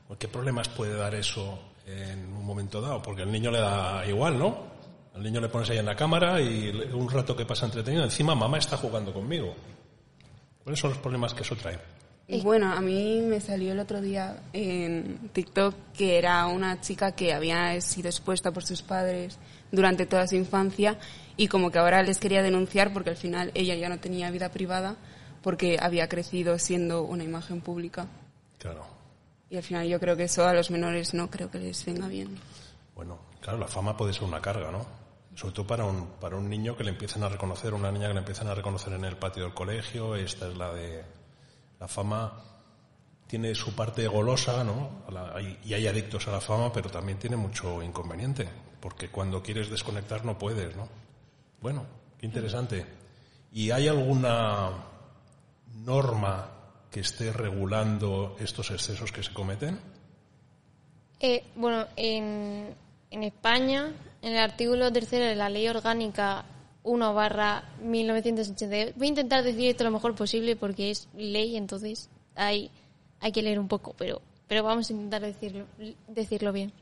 Pues, 0.06 0.18
¿Qué 0.18 0.28
problemas 0.28 0.68
puede 0.68 0.94
dar 0.94 1.14
eso 1.14 1.58
en 1.86 2.32
un 2.32 2.44
momento 2.44 2.80
dado? 2.80 3.02
Porque 3.02 3.22
al 3.22 3.32
niño 3.32 3.50
le 3.50 3.58
da 3.58 4.06
igual, 4.06 4.38
¿no? 4.38 4.68
Al 5.14 5.22
niño 5.22 5.40
le 5.40 5.48
pones 5.48 5.68
ahí 5.70 5.78
en 5.78 5.86
la 5.86 5.96
cámara 5.96 6.40
y 6.40 6.70
un 6.92 7.10
rato 7.10 7.36
que 7.36 7.44
pasa 7.44 7.66
entretenido, 7.66 8.04
encima 8.04 8.34
mamá 8.34 8.58
está 8.58 8.76
jugando 8.76 9.12
conmigo. 9.12 9.54
¿Cuáles 10.62 10.78
son 10.80 10.90
los 10.90 10.98
problemas 10.98 11.34
que 11.34 11.42
eso 11.42 11.56
trae? 11.56 11.78
Bueno, 12.42 12.70
a 12.70 12.80
mí 12.82 13.22
me 13.22 13.40
salió 13.40 13.72
el 13.72 13.78
otro 13.78 14.02
día 14.02 14.36
en 14.52 15.30
TikTok 15.32 15.74
que 15.96 16.18
era 16.18 16.46
una 16.46 16.78
chica 16.78 17.12
que 17.12 17.32
había 17.32 17.80
sido 17.80 18.10
expuesta 18.10 18.52
por 18.52 18.66
sus 18.66 18.82
padres 18.82 19.38
durante 19.72 20.04
toda 20.04 20.26
su 20.28 20.36
infancia 20.36 20.98
y 21.38 21.48
como 21.48 21.70
que 21.70 21.78
ahora 21.78 22.02
les 22.02 22.18
quería 22.18 22.42
denunciar 22.42 22.92
porque 22.92 23.10
al 23.10 23.16
final 23.16 23.50
ella 23.54 23.74
ya 23.76 23.88
no 23.88 23.98
tenía 23.98 24.30
vida 24.30 24.50
privada 24.50 24.96
porque 25.42 25.78
había 25.80 26.08
crecido 26.08 26.58
siendo 26.58 27.02
una 27.02 27.24
imagen 27.24 27.60
pública. 27.60 28.06
Claro. 28.58 28.84
Y 29.50 29.56
al 29.56 29.62
final 29.62 29.86
yo 29.88 29.98
creo 29.98 30.16
que 30.16 30.24
eso 30.24 30.46
a 30.46 30.52
los 30.52 30.70
menores 30.70 31.14
no 31.14 31.30
creo 31.30 31.50
que 31.50 31.58
les 31.58 31.84
venga 31.84 32.08
bien. 32.08 32.38
Bueno, 32.94 33.18
claro, 33.40 33.58
la 33.58 33.68
fama 33.68 33.96
puede 33.96 34.12
ser 34.12 34.24
una 34.24 34.40
carga, 34.40 34.70
¿no? 34.70 34.84
Sobre 35.34 35.54
todo 35.54 35.66
para 35.66 35.84
un, 35.84 36.06
para 36.20 36.36
un 36.36 36.48
niño 36.48 36.76
que 36.76 36.84
le 36.84 36.90
empiezan 36.90 37.22
a 37.22 37.28
reconocer, 37.28 37.72
una 37.72 37.92
niña 37.92 38.08
que 38.08 38.14
le 38.14 38.20
empiezan 38.20 38.48
a 38.48 38.54
reconocer 38.54 38.92
en 38.92 39.04
el 39.04 39.16
patio 39.16 39.44
del 39.44 39.54
colegio, 39.54 40.16
esta 40.16 40.48
es 40.48 40.56
la 40.56 40.72
de... 40.74 41.04
La 41.78 41.86
fama 41.86 42.42
tiene 43.28 43.54
su 43.54 43.74
parte 43.74 44.08
golosa, 44.08 44.64
¿no? 44.64 45.04
Y 45.64 45.74
hay 45.74 45.86
adictos 45.86 46.26
a 46.26 46.32
la 46.32 46.40
fama, 46.40 46.72
pero 46.72 46.90
también 46.90 47.18
tiene 47.18 47.36
mucho 47.36 47.82
inconveniente, 47.82 48.48
porque 48.80 49.10
cuando 49.10 49.42
quieres 49.42 49.70
desconectar 49.70 50.24
no 50.24 50.38
puedes, 50.38 50.74
¿no? 50.74 50.88
Bueno, 51.60 51.86
qué 52.18 52.26
interesante. 52.26 52.84
¿Y 53.52 53.70
hay 53.70 53.86
alguna 53.86 54.72
norma 55.74 56.50
que 56.90 57.00
esté 57.00 57.32
regulando 57.32 58.36
estos 58.40 58.70
excesos 58.70 59.12
que 59.12 59.22
se 59.22 59.32
cometen? 59.32 59.78
Eh, 61.20 61.44
bueno, 61.56 61.86
en, 61.96 62.74
en 63.10 63.22
España, 63.24 63.92
en 64.22 64.32
el 64.32 64.38
artículo 64.38 64.92
tercero 64.92 65.24
de 65.24 65.36
la 65.36 65.48
Ley 65.48 65.68
Orgánica 65.68 66.44
1 66.84 67.14
barra 67.14 67.64
1982, 67.82 68.94
voy 68.96 69.06
a 69.06 69.10
intentar 69.10 69.44
decir 69.44 69.68
esto 69.68 69.84
lo 69.84 69.90
mejor 69.90 70.14
posible 70.14 70.56
porque 70.56 70.90
es 70.90 71.08
ley, 71.16 71.56
entonces 71.56 72.08
hay, 72.34 72.70
hay 73.20 73.32
que 73.32 73.42
leer 73.42 73.58
un 73.58 73.68
poco, 73.68 73.94
pero, 73.98 74.22
pero 74.46 74.62
vamos 74.62 74.88
a 74.88 74.92
intentar 74.92 75.22
decirlo, 75.22 75.66
decirlo 76.06 76.52
bien. 76.52 76.72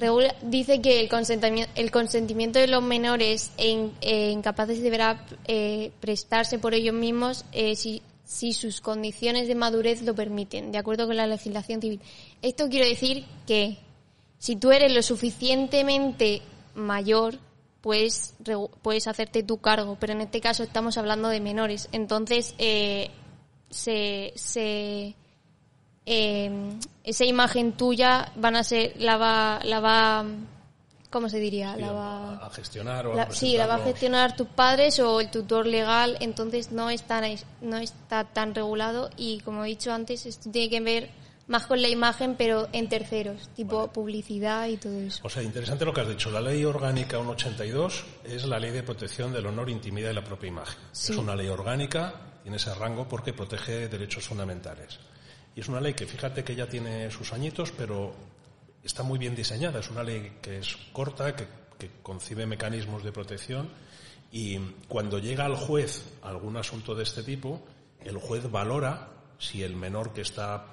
Regula- 0.00 0.34
dice 0.42 0.80
que 0.80 0.98
el 1.00 1.08
consentimiento, 1.10 1.70
el 1.74 1.90
consentimiento 1.90 2.58
de 2.58 2.66
los 2.68 2.82
menores 2.82 3.50
e, 3.58 3.68
in- 3.68 3.92
incapaces 4.00 4.82
deberá 4.82 5.26
eh, 5.46 5.92
prestarse 6.00 6.58
por 6.58 6.72
ellos 6.72 6.94
mismos 6.94 7.44
eh, 7.52 7.76
si, 7.76 8.02
sus 8.54 8.80
condiciones 8.80 9.46
de 9.46 9.54
madurez 9.54 10.00
lo 10.02 10.14
permiten, 10.14 10.72
de 10.72 10.78
acuerdo 10.78 11.06
con 11.06 11.16
la 11.16 11.26
legislación 11.26 11.82
civil. 11.82 12.00
Esto 12.40 12.68
quiere 12.70 12.88
decir 12.88 13.26
que 13.46 13.76
si 14.38 14.56
tú 14.56 14.70
eres 14.72 14.90
lo 14.94 15.02
suficientemente 15.02 16.40
mayor, 16.74 17.34
puedes, 17.82 18.34
puedes 18.82 19.06
hacerte 19.06 19.42
tu 19.42 19.58
cargo, 19.58 19.98
pero 20.00 20.14
en 20.14 20.22
este 20.22 20.40
caso 20.40 20.62
estamos 20.62 20.96
hablando 20.96 21.28
de 21.28 21.40
menores. 21.40 21.88
Entonces, 21.92 22.54
eh, 22.58 23.10
se, 23.68 24.32
se, 24.36 25.14
eh, 26.06 26.78
esa 27.04 27.24
imagen 27.24 27.72
tuya 27.72 28.32
van 28.36 28.56
a 28.56 28.64
ser, 28.64 28.94
la 28.98 29.16
va, 29.16 29.60
la 29.64 29.80
va, 29.80 30.24
¿cómo 31.10 31.28
se 31.28 31.38
diría? 31.38 31.76
La 31.76 31.92
va, 31.92 32.46
a 32.46 32.50
gestionar 32.50 33.06
o 33.06 33.20
a 33.20 33.30
sí, 33.30 33.56
la 33.56 33.66
va 33.66 33.76
a 33.76 33.84
gestionar 33.84 34.36
tus 34.36 34.48
padres 34.48 34.98
o 35.00 35.20
el 35.20 35.30
tutor 35.30 35.66
legal, 35.66 36.16
entonces 36.20 36.72
no 36.72 36.90
está, 36.90 37.22
no 37.60 37.76
está 37.76 38.24
tan 38.24 38.54
regulado 38.54 39.10
y 39.16 39.40
como 39.40 39.64
he 39.64 39.68
dicho 39.68 39.92
antes, 39.92 40.26
esto 40.26 40.50
tiene 40.50 40.70
que 40.70 40.80
ver 40.80 41.10
más 41.50 41.66
con 41.66 41.82
la 41.82 41.88
imagen, 41.88 42.36
pero 42.36 42.68
en 42.72 42.88
terceros, 42.88 43.48
tipo 43.56 43.88
publicidad 43.88 44.68
y 44.68 44.76
todo 44.76 45.00
eso. 45.00 45.20
O 45.24 45.28
sea, 45.28 45.42
interesante 45.42 45.84
lo 45.84 45.92
que 45.92 46.00
has 46.00 46.08
dicho. 46.08 46.30
La 46.30 46.40
ley 46.40 46.64
orgánica 46.64 47.16
182 47.16 48.04
es 48.22 48.44
la 48.44 48.60
ley 48.60 48.70
de 48.70 48.84
protección 48.84 49.32
del 49.32 49.46
honor, 49.46 49.68
intimidad 49.68 50.12
y 50.12 50.14
la 50.14 50.22
propia 50.22 50.46
imagen. 50.46 50.78
Sí. 50.92 51.12
Es 51.12 51.18
una 51.18 51.34
ley 51.34 51.48
orgánica, 51.48 52.14
tiene 52.42 52.56
ese 52.56 52.72
rango 52.72 53.08
porque 53.08 53.32
protege 53.32 53.88
derechos 53.88 54.28
fundamentales. 54.28 55.00
Y 55.54 55.60
es 55.60 55.68
una 55.68 55.80
ley 55.80 55.94
que 55.94 56.06
fíjate 56.06 56.44
que 56.44 56.54
ya 56.54 56.68
tiene 56.68 57.10
sus 57.10 57.32
añitos, 57.32 57.72
pero 57.72 58.14
está 58.82 59.02
muy 59.02 59.18
bien 59.18 59.34
diseñada. 59.34 59.80
Es 59.80 59.90
una 59.90 60.02
ley 60.02 60.38
que 60.40 60.58
es 60.58 60.76
corta, 60.92 61.34
que, 61.34 61.46
que 61.78 61.90
concibe 62.02 62.46
mecanismos 62.46 63.02
de 63.02 63.12
protección 63.12 63.68
y 64.32 64.58
cuando 64.88 65.18
llega 65.18 65.44
al 65.44 65.56
juez 65.56 66.04
algún 66.22 66.56
asunto 66.56 66.94
de 66.94 67.02
este 67.02 67.22
tipo, 67.22 67.60
el 68.00 68.16
juez 68.18 68.50
valora 68.50 69.08
si 69.38 69.62
el 69.62 69.74
menor 69.74 70.12
que 70.12 70.20
está 70.20 70.66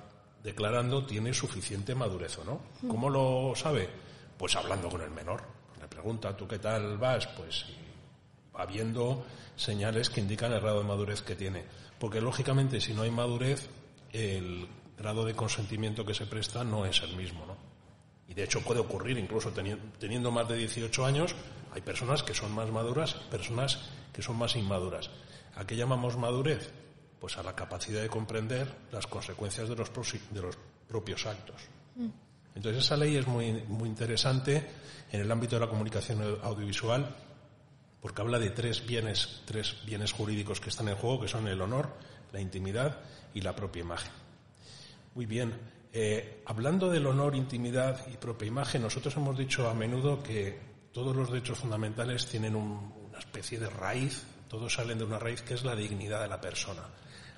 declarando 0.44 1.06
tiene 1.06 1.34
suficiente 1.34 1.96
madurez 1.96 2.38
o 2.38 2.44
no. 2.44 2.62
¿Cómo 2.88 3.10
lo 3.10 3.54
sabe? 3.56 3.90
Pues 4.38 4.56
hablando 4.56 4.90
con 4.90 5.02
el 5.02 5.10
menor. 5.10 5.42
Le 5.82 5.88
pregunta, 5.88 6.38
¿tú 6.38 6.48
qué 6.48 6.60
tal 6.60 6.98
vas? 6.98 7.26
Pues 7.28 7.66
va 8.56 8.66
viendo 8.66 9.26
señales 9.56 10.10
que 10.10 10.22
indican 10.22 10.54
el 10.54 10.62
grado 10.62 10.82
de 10.82 10.88
madurez 10.88 11.24
que 11.24 11.36
tiene. 11.36 11.66
Porque 11.98 12.22
lógicamente 12.22 12.80
si 12.80 12.94
no 12.94 13.02
hay 13.02 13.12
madurez, 13.12 13.68
el 14.18 14.68
grado 14.98 15.26
de 15.26 15.34
consentimiento 15.36 16.06
que 16.06 16.14
se 16.14 16.26
presta 16.26 16.64
no 16.64 16.86
es 16.86 17.02
el 17.04 17.16
mismo, 17.16 17.46
¿no? 17.46 17.56
Y 18.28 18.34
de 18.34 18.44
hecho 18.44 18.62
puede 18.62 18.80
ocurrir, 18.80 19.18
incluso 19.18 19.54
teni- 19.54 19.78
teniendo 20.00 20.32
más 20.32 20.48
de 20.50 20.58
18 20.58 21.06
años, 21.06 21.36
hay 21.74 21.82
personas 21.82 22.24
que 22.24 22.34
son 22.34 22.52
más 22.54 22.70
maduras, 22.72 23.14
personas 23.32 23.80
que 24.12 24.22
son 24.22 24.38
más 24.38 24.56
inmaduras. 24.56 25.10
¿A 25.56 25.66
qué 25.66 25.76
llamamos 25.76 26.18
madurez? 26.18 26.72
Pues 27.20 27.38
a 27.38 27.44
la 27.44 27.56
capacidad 27.56 28.02
de 28.02 28.10
comprender 28.10 28.68
las 28.92 29.08
consecuencias 29.08 29.70
de 29.70 29.76
los, 29.76 29.92
de 30.32 30.42
los 30.42 30.58
propios 30.88 31.26
actos. 31.26 31.62
Entonces 32.56 32.84
esa 32.84 32.98
ley 32.98 33.16
es 33.18 33.28
muy, 33.28 33.54
muy 33.68 33.88
interesante 33.88 34.68
en 35.12 35.22
el 35.22 35.32
ámbito 35.32 35.56
de 35.56 35.62
la 35.62 35.70
comunicación 35.70 36.22
audiovisual 36.44 37.16
porque 38.02 38.22
habla 38.22 38.40
de 38.40 38.50
tres 38.52 38.86
bienes, 38.86 39.42
tres 39.46 39.76
bienes 39.86 40.12
jurídicos 40.12 40.60
que 40.60 40.70
están 40.70 40.88
en 40.90 40.96
juego, 40.96 41.22
que 41.22 41.28
son 41.28 41.48
el 41.48 41.62
honor, 41.62 41.90
la 42.32 42.40
intimidad 42.42 43.00
y 43.34 43.42
la 43.42 43.56
propia 43.56 43.82
imagen. 43.82 44.12
Muy 45.16 45.26
bien. 45.26 45.54
Eh, 45.94 46.44
hablando 46.46 46.90
del 46.90 47.08
honor, 47.08 47.36
intimidad 47.36 48.06
y 48.14 48.18
propia 48.18 48.48
imagen, 48.48 48.82
nosotros 48.84 49.16
hemos 49.18 49.38
dicho 49.38 49.70
a 49.70 49.74
menudo 49.74 50.22
que 50.22 50.60
todos 50.92 51.16
los 51.16 51.32
derechos 51.32 51.60
fundamentales 51.60 52.26
tienen 52.28 52.56
un- 52.56 52.94
una 53.10 53.20
especie 53.20 53.60
de 53.60 53.70
raíz, 53.70 54.24
todos 54.48 54.74
salen 54.74 54.98
de 55.00 55.06
una 55.06 55.18
raíz 55.20 55.42
que 55.42 55.54
es 55.56 55.64
la 55.64 55.76
dignidad 55.76 56.22
de 56.22 56.28
la 56.28 56.40
persona. 56.42 56.84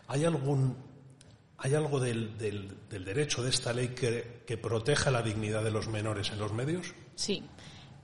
¿Hay 0.07 0.25
algún 0.25 0.75
hay 1.61 1.75
algo 1.75 1.99
del, 1.99 2.37
del- 2.37 2.77
derecho 2.89 3.43
de 3.43 3.49
esta 3.49 3.73
ley 3.73 3.89
que, 3.89 4.43
que 4.47 4.57
proteja 4.57 5.11
la 5.11 5.21
dignidad 5.21 5.61
de 5.61 5.71
los 5.71 5.89
menores 5.89 6.31
en 6.31 6.39
los 6.39 6.53
medios? 6.53 6.93
Sí. 7.15 7.43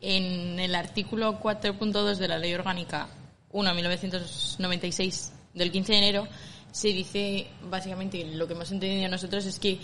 En 0.01 0.59
el 0.59 0.75
artículo 0.75 1.39
4.2 1.39 2.17
de 2.17 2.27
la 2.27 2.37
Ley 2.37 2.53
Orgánica 2.53 3.07
1-1996 3.53 5.31
del 5.53 5.71
15 5.71 5.91
de 5.93 5.97
enero 5.97 6.27
se 6.75 6.89
dice 6.89 7.47
básicamente 7.69 8.25
lo 8.25 8.47
que 8.47 8.53
hemos 8.53 8.69
entendido 8.69 9.07
nosotros 9.07 9.45
es 9.45 9.59
que 9.59 9.79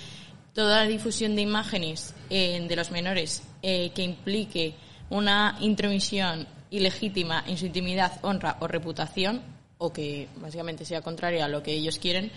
toda 0.53 0.83
la 0.83 0.87
difusión 0.89 1.37
de 1.37 1.41
imágenes 1.41 2.13
eh, 2.29 2.65
de 2.67 2.75
los 2.75 2.91
menores 2.91 3.43
eh, 3.61 3.91
que 3.95 4.03
implique 4.03 4.75
una 5.09 5.55
intromisión 5.61 6.45
ilegítima 6.69 7.45
en 7.47 7.57
su 7.57 7.67
intimidad, 7.67 8.19
honra 8.23 8.57
o 8.59 8.67
reputación, 8.67 9.41
o 9.77 9.93
que 9.93 10.27
básicamente 10.35 10.83
sea 10.83 11.01
contraria 11.01 11.45
a 11.45 11.47
lo 11.47 11.63
que 11.63 11.71
ellos 11.71 11.97
quieren, 11.97 12.29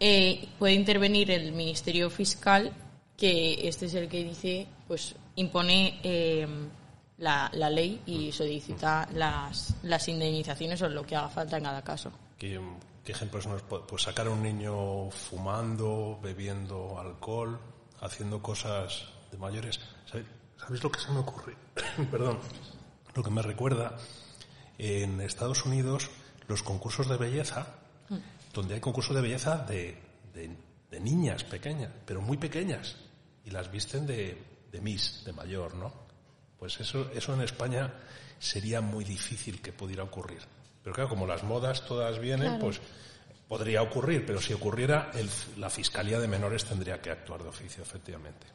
eh, 0.00 0.48
puede 0.58 0.74
intervenir 0.74 1.30
el 1.30 1.52
Ministerio 1.52 2.10
Fiscal, 2.10 2.72
que 3.16 3.68
este 3.68 3.86
es 3.86 3.94
el 3.94 4.08
que 4.08 4.24
dice, 4.24 4.66
pues 4.88 5.14
impone 5.36 6.00
eh, 6.02 6.48
la, 7.18 7.48
la, 7.54 7.70
ley 7.70 8.00
y 8.06 8.32
solicita 8.32 9.08
las, 9.14 9.76
las 9.84 10.08
indemnizaciones 10.08 10.82
o 10.82 10.88
lo 10.88 11.06
que 11.06 11.14
haga 11.14 11.28
falta 11.28 11.58
en 11.58 11.62
cada 11.64 11.82
caso. 11.82 12.10
¿Qué, 12.36 12.58
qué 13.04 13.12
ejemplos 13.12 13.46
nos 13.46 13.62
puede 13.62 13.84
pues 13.84 14.02
sacar 14.02 14.26
a 14.26 14.30
un 14.30 14.42
niño 14.42 15.10
fumando, 15.10 16.18
bebiendo 16.22 16.98
alcohol, 16.98 17.58
haciendo 18.00 18.42
cosas 18.42 19.06
de 19.30 19.38
mayores? 19.38 19.80
¿Sabéis, 20.06 20.28
¿sabéis 20.56 20.82
lo 20.82 20.90
que 20.90 21.00
se 21.00 21.10
me 21.12 21.20
ocurre? 21.20 21.56
Perdón, 22.10 22.38
lo 23.14 23.22
que 23.22 23.30
me 23.30 23.42
recuerda 23.42 23.96
en 24.78 25.20
Estados 25.20 25.64
Unidos 25.66 26.10
los 26.48 26.62
concursos 26.62 27.08
de 27.08 27.16
belleza, 27.16 27.66
donde 28.52 28.74
hay 28.74 28.80
concursos 28.80 29.14
de 29.14 29.22
belleza 29.22 29.58
de, 29.58 29.96
de, 30.34 30.56
de 30.90 31.00
niñas 31.00 31.44
pequeñas, 31.44 31.92
pero 32.04 32.20
muy 32.20 32.38
pequeñas, 32.38 32.96
y 33.44 33.50
las 33.50 33.70
visten 33.70 34.06
de, 34.06 34.42
de 34.70 34.80
Miss, 34.80 35.22
de 35.24 35.32
mayor, 35.32 35.74
¿no? 35.74 35.92
Pues 36.58 36.80
eso, 36.80 37.10
eso 37.12 37.34
en 37.34 37.42
España 37.42 37.92
sería 38.38 38.80
muy 38.80 39.04
difícil 39.04 39.60
que 39.60 39.72
pudiera 39.72 40.02
ocurrir. 40.02 40.40
Pero 40.82 40.94
claro, 40.94 41.10
como 41.10 41.26
las 41.26 41.42
modas 41.44 41.84
todas 41.86 42.18
vienen, 42.18 42.48
Claro. 42.48 42.64
pues 42.64 42.80
podría 43.48 43.82
ocurrir, 43.82 44.24
pero 44.24 44.40
si 44.40 44.52
ocurriera, 44.52 45.10
el- 45.14 45.28
la 45.60 45.68
Fiscalía 45.70 46.18
de 46.20 46.28
Menores 46.28 46.64
tendría 46.64 47.00
que 47.02 47.10
actuar 47.10 47.42
de 47.42 47.48
oficio, 47.48 47.82
efectivamente. 47.82 48.46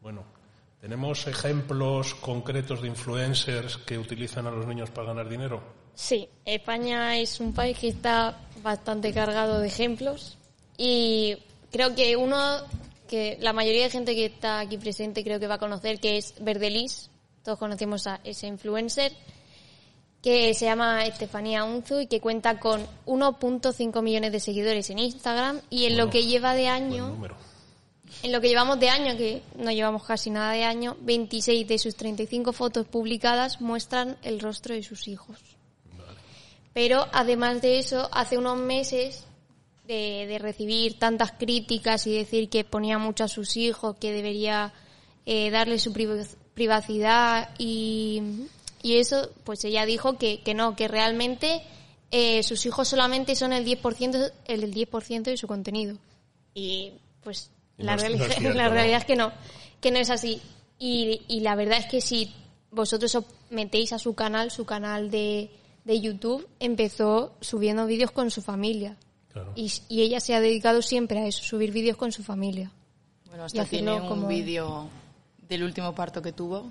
Bueno, 0.00 0.24
¿tenemos 0.80 1.26
ejemplos 1.26 2.14
concretos 2.14 2.80
de 2.82 2.88
influencers 2.88 3.76
que 3.78 3.98
utilizan 3.98 4.46
a 4.46 4.50
los 4.50 4.66
niños 4.66 4.90
para 4.90 5.08
ganar 5.08 5.28
dinero? 5.28 5.62
Sí, 5.94 6.28
España 6.44 7.16
es 7.18 7.40
un 7.40 7.52
país 7.54 7.78
que 7.78 7.88
está 7.88 8.38
bastante 8.62 9.12
cargado 9.12 9.60
de 9.60 9.66
ejemplos 9.68 10.36
y 10.76 11.36
creo 11.70 11.94
que 11.94 12.16
uno 12.16 12.58
que 13.08 13.38
la 13.40 13.52
mayoría 13.52 13.84
de 13.84 13.90
gente 13.90 14.14
que 14.14 14.26
está 14.26 14.58
aquí 14.60 14.78
presente 14.78 15.22
creo 15.22 15.38
que 15.38 15.46
va 15.46 15.54
a 15.54 15.58
conocer 15.58 16.00
que 16.00 16.16
es 16.18 16.34
Verdelis. 16.40 17.08
Todos 17.44 17.58
conocemos 17.58 18.06
a 18.08 18.20
ese 18.24 18.48
influencer 18.48 19.12
que 20.22 20.54
se 20.54 20.64
llama 20.64 21.04
Estefanía 21.04 21.64
Unzu 21.64 22.00
y 22.00 22.06
que 22.08 22.20
cuenta 22.20 22.58
con 22.58 22.84
1.5 23.06 24.02
millones 24.02 24.32
de 24.32 24.40
seguidores 24.40 24.90
en 24.90 24.98
Instagram 24.98 25.60
y 25.70 25.84
en 25.86 25.96
lo 25.96 26.10
que 26.10 26.24
lleva 26.26 26.54
de 26.54 26.68
año 26.68 27.16
en 28.22 28.32
lo 28.32 28.40
que 28.40 28.48
llevamos 28.48 28.78
de 28.80 28.88
año, 28.88 29.16
que 29.16 29.42
no 29.56 29.70
llevamos 29.70 30.04
casi 30.04 30.30
nada 30.30 30.52
de 30.52 30.64
año, 30.64 30.96
26 31.00 31.66
de 31.68 31.78
sus 31.78 31.94
35 31.96 32.52
fotos 32.52 32.86
publicadas 32.86 33.60
muestran 33.60 34.16
el 34.22 34.40
rostro 34.40 34.74
de 34.74 34.82
sus 34.82 35.06
hijos. 35.08 35.38
Pero 36.72 37.06
además 37.12 37.62
de 37.62 37.78
eso, 37.78 38.08
hace 38.12 38.36
unos 38.38 38.58
meses 38.58 39.24
de, 39.86 40.26
de 40.28 40.38
recibir 40.38 40.98
tantas 40.98 41.32
críticas 41.32 42.06
y 42.06 42.12
decir 42.16 42.48
que 42.48 42.64
ponía 42.64 42.98
mucho 42.98 43.24
a 43.24 43.28
sus 43.28 43.56
hijos, 43.56 43.96
que 43.98 44.12
debería 44.12 44.72
eh, 45.24 45.50
darle 45.50 45.78
su 45.78 45.92
priv- 45.92 46.36
privacidad 46.54 47.50
y, 47.58 48.22
y 48.92 48.98
eso, 48.98 49.30
pues 49.44 49.64
ella 49.64 49.84
dijo 49.86 50.16
que, 50.18 50.40
que 50.42 50.54
no, 50.54 50.76
que 50.76 50.88
realmente 50.88 51.62
eh, 52.10 52.42
sus 52.42 52.64
hijos 52.66 52.88
solamente 52.88 53.34
son 53.36 53.52
el 53.52 53.64
10%, 53.66 54.32
el 54.46 54.74
10% 54.74 55.22
de 55.22 55.36
su 55.36 55.46
contenido. 55.46 55.96
Y 56.54 56.92
pues 57.22 57.50
Y 57.78 57.82
la, 57.82 57.96
no 57.96 58.02
realidad, 58.02 58.28
es 58.30 58.36
cierto, 58.38 58.56
la 58.56 58.64
¿no? 58.68 58.74
realidad 58.74 58.98
es 58.98 59.04
que 59.04 59.16
no, 59.16 59.32
que 59.80 59.90
no 59.90 59.98
es 59.98 60.10
así. 60.10 60.40
Y, 60.78 61.22
y 61.28 61.40
la 61.40 61.54
verdad 61.54 61.78
es 61.78 61.86
que 61.86 62.00
si 62.00 62.32
vosotros 62.70 63.14
os 63.14 63.24
metéis 63.50 63.92
a 63.92 63.98
su 63.98 64.14
canal, 64.14 64.50
su 64.50 64.64
canal 64.64 65.10
de, 65.10 65.50
de 65.84 66.00
YouTube, 66.00 66.46
empezó 66.60 67.32
subiendo 67.40 67.86
vídeos 67.86 68.10
con 68.10 68.30
su 68.30 68.42
familia. 68.42 68.96
Claro. 69.32 69.52
Y, 69.56 69.72
y 69.88 70.02
ella 70.02 70.20
se 70.20 70.34
ha 70.34 70.40
dedicado 70.40 70.80
siempre 70.82 71.20
a 71.20 71.26
eso, 71.26 71.42
subir 71.42 71.70
vídeos 71.72 71.96
con 71.96 72.12
su 72.12 72.22
familia. 72.22 72.70
Bueno, 73.28 73.44
hasta 73.44 73.64
tiene 73.64 73.92
un 73.92 74.08
como- 74.08 74.28
vídeo 74.28 74.88
del 75.48 75.62
último 75.64 75.94
parto 75.94 76.22
que 76.22 76.32
tuvo. 76.32 76.70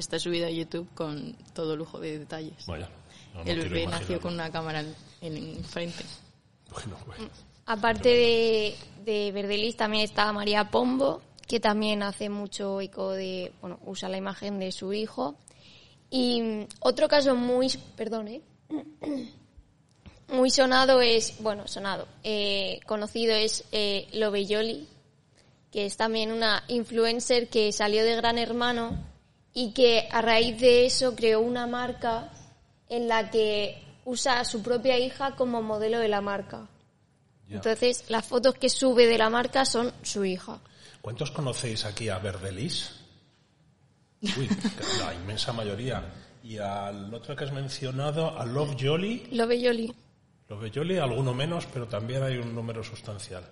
Está 0.00 0.18
subido 0.18 0.46
a 0.46 0.50
YouTube 0.50 0.88
con 0.94 1.36
todo 1.52 1.76
lujo 1.76 2.00
de 2.00 2.20
detalles. 2.20 2.66
Vaya. 2.66 2.88
no, 3.34 3.44
no 3.44 3.50
el 3.50 3.68
bebé 3.68 3.86
nació 3.86 4.18
con 4.18 4.32
una 4.32 4.50
cámara 4.50 4.80
en, 4.80 5.36
en 5.36 5.62
frente. 5.62 6.04
Bueno, 6.72 6.96
bueno. 7.06 7.28
Aparte 7.66 8.08
de, 8.08 8.74
de 9.04 9.30
Verdelis 9.30 9.76
también 9.76 10.04
está 10.04 10.32
María 10.32 10.70
Pombo, 10.70 11.20
que 11.46 11.60
también 11.60 12.02
hace 12.02 12.30
mucho 12.30 12.80
eco 12.80 13.12
de, 13.12 13.52
bueno, 13.60 13.78
usa 13.84 14.08
la 14.08 14.16
imagen 14.16 14.58
de 14.58 14.72
su 14.72 14.94
hijo. 14.94 15.36
Y 16.08 16.66
otro 16.80 17.06
caso 17.06 17.36
muy, 17.36 17.68
perdón, 17.94 18.28
¿eh? 18.28 18.40
muy 20.32 20.48
sonado 20.48 21.02
es, 21.02 21.36
bueno, 21.40 21.68
sonado, 21.68 22.08
eh, 22.24 22.80
conocido 22.86 23.34
es 23.34 23.64
eh, 23.70 24.08
Loveyoli, 24.14 24.88
que 25.70 25.84
es 25.84 25.98
también 25.98 26.32
una 26.32 26.64
influencer 26.68 27.48
que 27.48 27.70
salió 27.72 28.02
de 28.02 28.16
Gran 28.16 28.38
Hermano 28.38 29.09
y 29.54 29.72
que 29.72 30.08
a 30.10 30.20
raíz 30.22 30.60
de 30.60 30.86
eso 30.86 31.14
creó 31.14 31.40
una 31.40 31.66
marca 31.66 32.30
en 32.88 33.08
la 33.08 33.30
que 33.30 33.82
usa 34.04 34.40
a 34.40 34.44
su 34.44 34.62
propia 34.62 34.98
hija 34.98 35.36
como 35.36 35.62
modelo 35.62 35.98
de 35.98 36.08
la 36.08 36.20
marca. 36.20 36.68
Ya. 37.48 37.56
Entonces, 37.56 38.04
las 38.08 38.26
fotos 38.26 38.54
que 38.54 38.68
sube 38.68 39.06
de 39.06 39.18
la 39.18 39.30
marca 39.30 39.64
son 39.64 39.92
su 40.02 40.24
hija. 40.24 40.60
¿Cuántos 41.00 41.30
conocéis 41.30 41.84
aquí 41.84 42.08
a 42.08 42.18
Verdelis? 42.18 42.92
Uy, 44.22 44.48
la 44.98 45.14
inmensa 45.14 45.52
mayoría. 45.52 46.04
Y 46.42 46.58
al 46.58 47.12
otro 47.12 47.34
que 47.34 47.44
has 47.44 47.52
mencionado, 47.52 48.38
a 48.38 48.44
Love 48.44 48.76
Jolly. 48.78 49.28
Loveyoli. 49.32 49.92
Love 50.48 50.70
Jolly, 50.74 50.98
alguno 50.98 51.34
menos, 51.34 51.66
pero 51.72 51.86
también 51.86 52.22
hay 52.22 52.36
un 52.36 52.54
número 52.54 52.82
sustancial. 52.82 53.44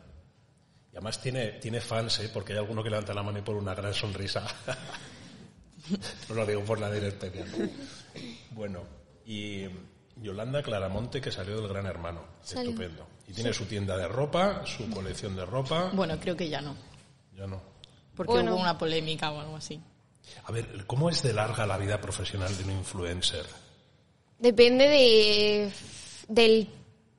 Y 0.92 0.96
además 0.96 1.20
tiene, 1.20 1.52
tiene 1.52 1.80
fans, 1.80 2.20
¿eh? 2.20 2.30
porque 2.32 2.52
hay 2.52 2.58
alguno 2.58 2.82
que 2.82 2.90
levanta 2.90 3.14
la 3.14 3.22
mano 3.22 3.38
y 3.38 3.42
pone 3.42 3.58
una 3.58 3.74
gran 3.74 3.94
sonrisa. 3.94 4.46
no 6.28 6.34
lo 6.34 6.46
digo 6.46 6.62
por 6.64 6.78
nadie 6.80 6.98
en 6.98 7.04
especial. 7.04 7.70
Bueno, 8.50 8.82
y 9.26 9.64
Yolanda 10.16 10.62
Claramonte, 10.62 11.20
que 11.20 11.30
salió 11.30 11.60
del 11.60 11.68
Gran 11.68 11.86
Hermano. 11.86 12.22
Salió. 12.42 12.70
Estupendo. 12.70 13.06
Y 13.28 13.32
tiene 13.32 13.52
su 13.52 13.66
tienda 13.66 13.96
de 13.96 14.08
ropa, 14.08 14.64
su 14.64 14.88
colección 14.90 15.36
de 15.36 15.44
ropa. 15.44 15.90
Bueno, 15.92 16.18
creo 16.20 16.36
que 16.36 16.48
ya 16.48 16.60
no. 16.60 16.74
Ya 17.36 17.46
no. 17.46 17.60
Porque 18.16 18.32
Bueno. 18.32 18.54
hubo 18.54 18.60
una 18.62 18.76
polémica 18.76 19.30
o 19.30 19.40
algo 19.40 19.56
así. 19.56 19.80
A 20.44 20.52
ver, 20.52 20.84
¿cómo 20.86 21.08
es 21.10 21.22
de 21.22 21.32
larga 21.32 21.66
la 21.66 21.78
vida 21.78 22.00
profesional 22.00 22.56
de 22.56 22.64
un 22.64 22.70
influencer? 22.72 23.46
Depende 24.38 24.88
de, 24.88 25.72
del 26.28 26.68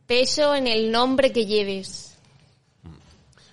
peso 0.06 0.56
en 0.56 0.68
el 0.68 0.92
nombre 0.92 1.32
que 1.32 1.46
lleves. 1.46 2.18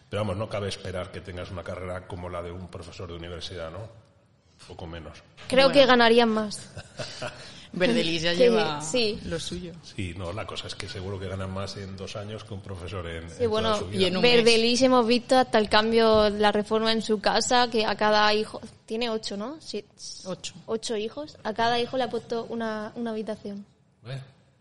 Pero 0.08 0.22
vamos, 0.22 0.36
no 0.36 0.48
cabe 0.48 0.68
esperar 0.68 1.10
que 1.10 1.20
tengas 1.20 1.50
una 1.50 1.62
carrera 1.62 2.06
como 2.06 2.28
la 2.28 2.42
de 2.42 2.50
un 2.52 2.68
profesor 2.68 3.08
de 3.08 3.14
universidad, 3.16 3.70
¿no? 3.70 3.88
Poco 4.68 4.86
menos. 4.86 5.18
Creo 5.48 5.66
Bueno. 5.68 5.80
que 5.80 5.86
ganarían 5.86 6.28
más. 6.28 6.70
Verdelis 7.72 8.22
ya 8.22 8.32
lleva 8.32 8.80
sí. 8.80 9.18
lo 9.24 9.38
suyo. 9.38 9.72
Sí, 9.82 10.14
no, 10.16 10.32
la 10.32 10.46
cosa 10.46 10.66
es 10.66 10.74
que 10.74 10.88
seguro 10.88 11.20
que 11.20 11.28
ganan 11.28 11.50
más 11.52 11.76
en 11.76 11.94
dos 11.96 12.16
años 12.16 12.42
que 12.42 12.54
un 12.54 12.62
profesor 12.62 13.06
en, 13.06 13.28
Sí, 13.28 13.44
en 13.44 13.50
bueno, 13.50 13.68
toda 13.74 13.80
su 13.80 13.86
vida. 13.88 14.00
y 14.00 14.04
en 14.06 14.16
un 14.16 14.22
mes. 14.22 14.34
Verdelis 14.44 14.80
hemos 14.82 15.06
visto 15.06 15.36
hasta 15.36 15.58
el 15.58 15.68
cambio, 15.68 16.30
la 16.30 16.52
reforma 16.52 16.90
en 16.92 17.02
su 17.02 17.20
casa, 17.20 17.68
que 17.70 17.84
a 17.84 17.94
cada 17.94 18.32
hijo, 18.32 18.62
tiene 18.86 19.10
ocho, 19.10 19.36
¿no? 19.36 19.58
Sí, 19.60 19.84
Ocho. 20.24 20.54
ocho 20.66 20.96
hijos, 20.96 21.36
a 21.44 21.52
cada 21.52 21.78
hijo 21.78 21.98
le 21.98 22.04
ha 22.04 22.10
puesto 22.10 22.46
una, 22.48 22.92
una 22.94 23.10
habitación. 23.10 23.66
Dios 24.04 24.16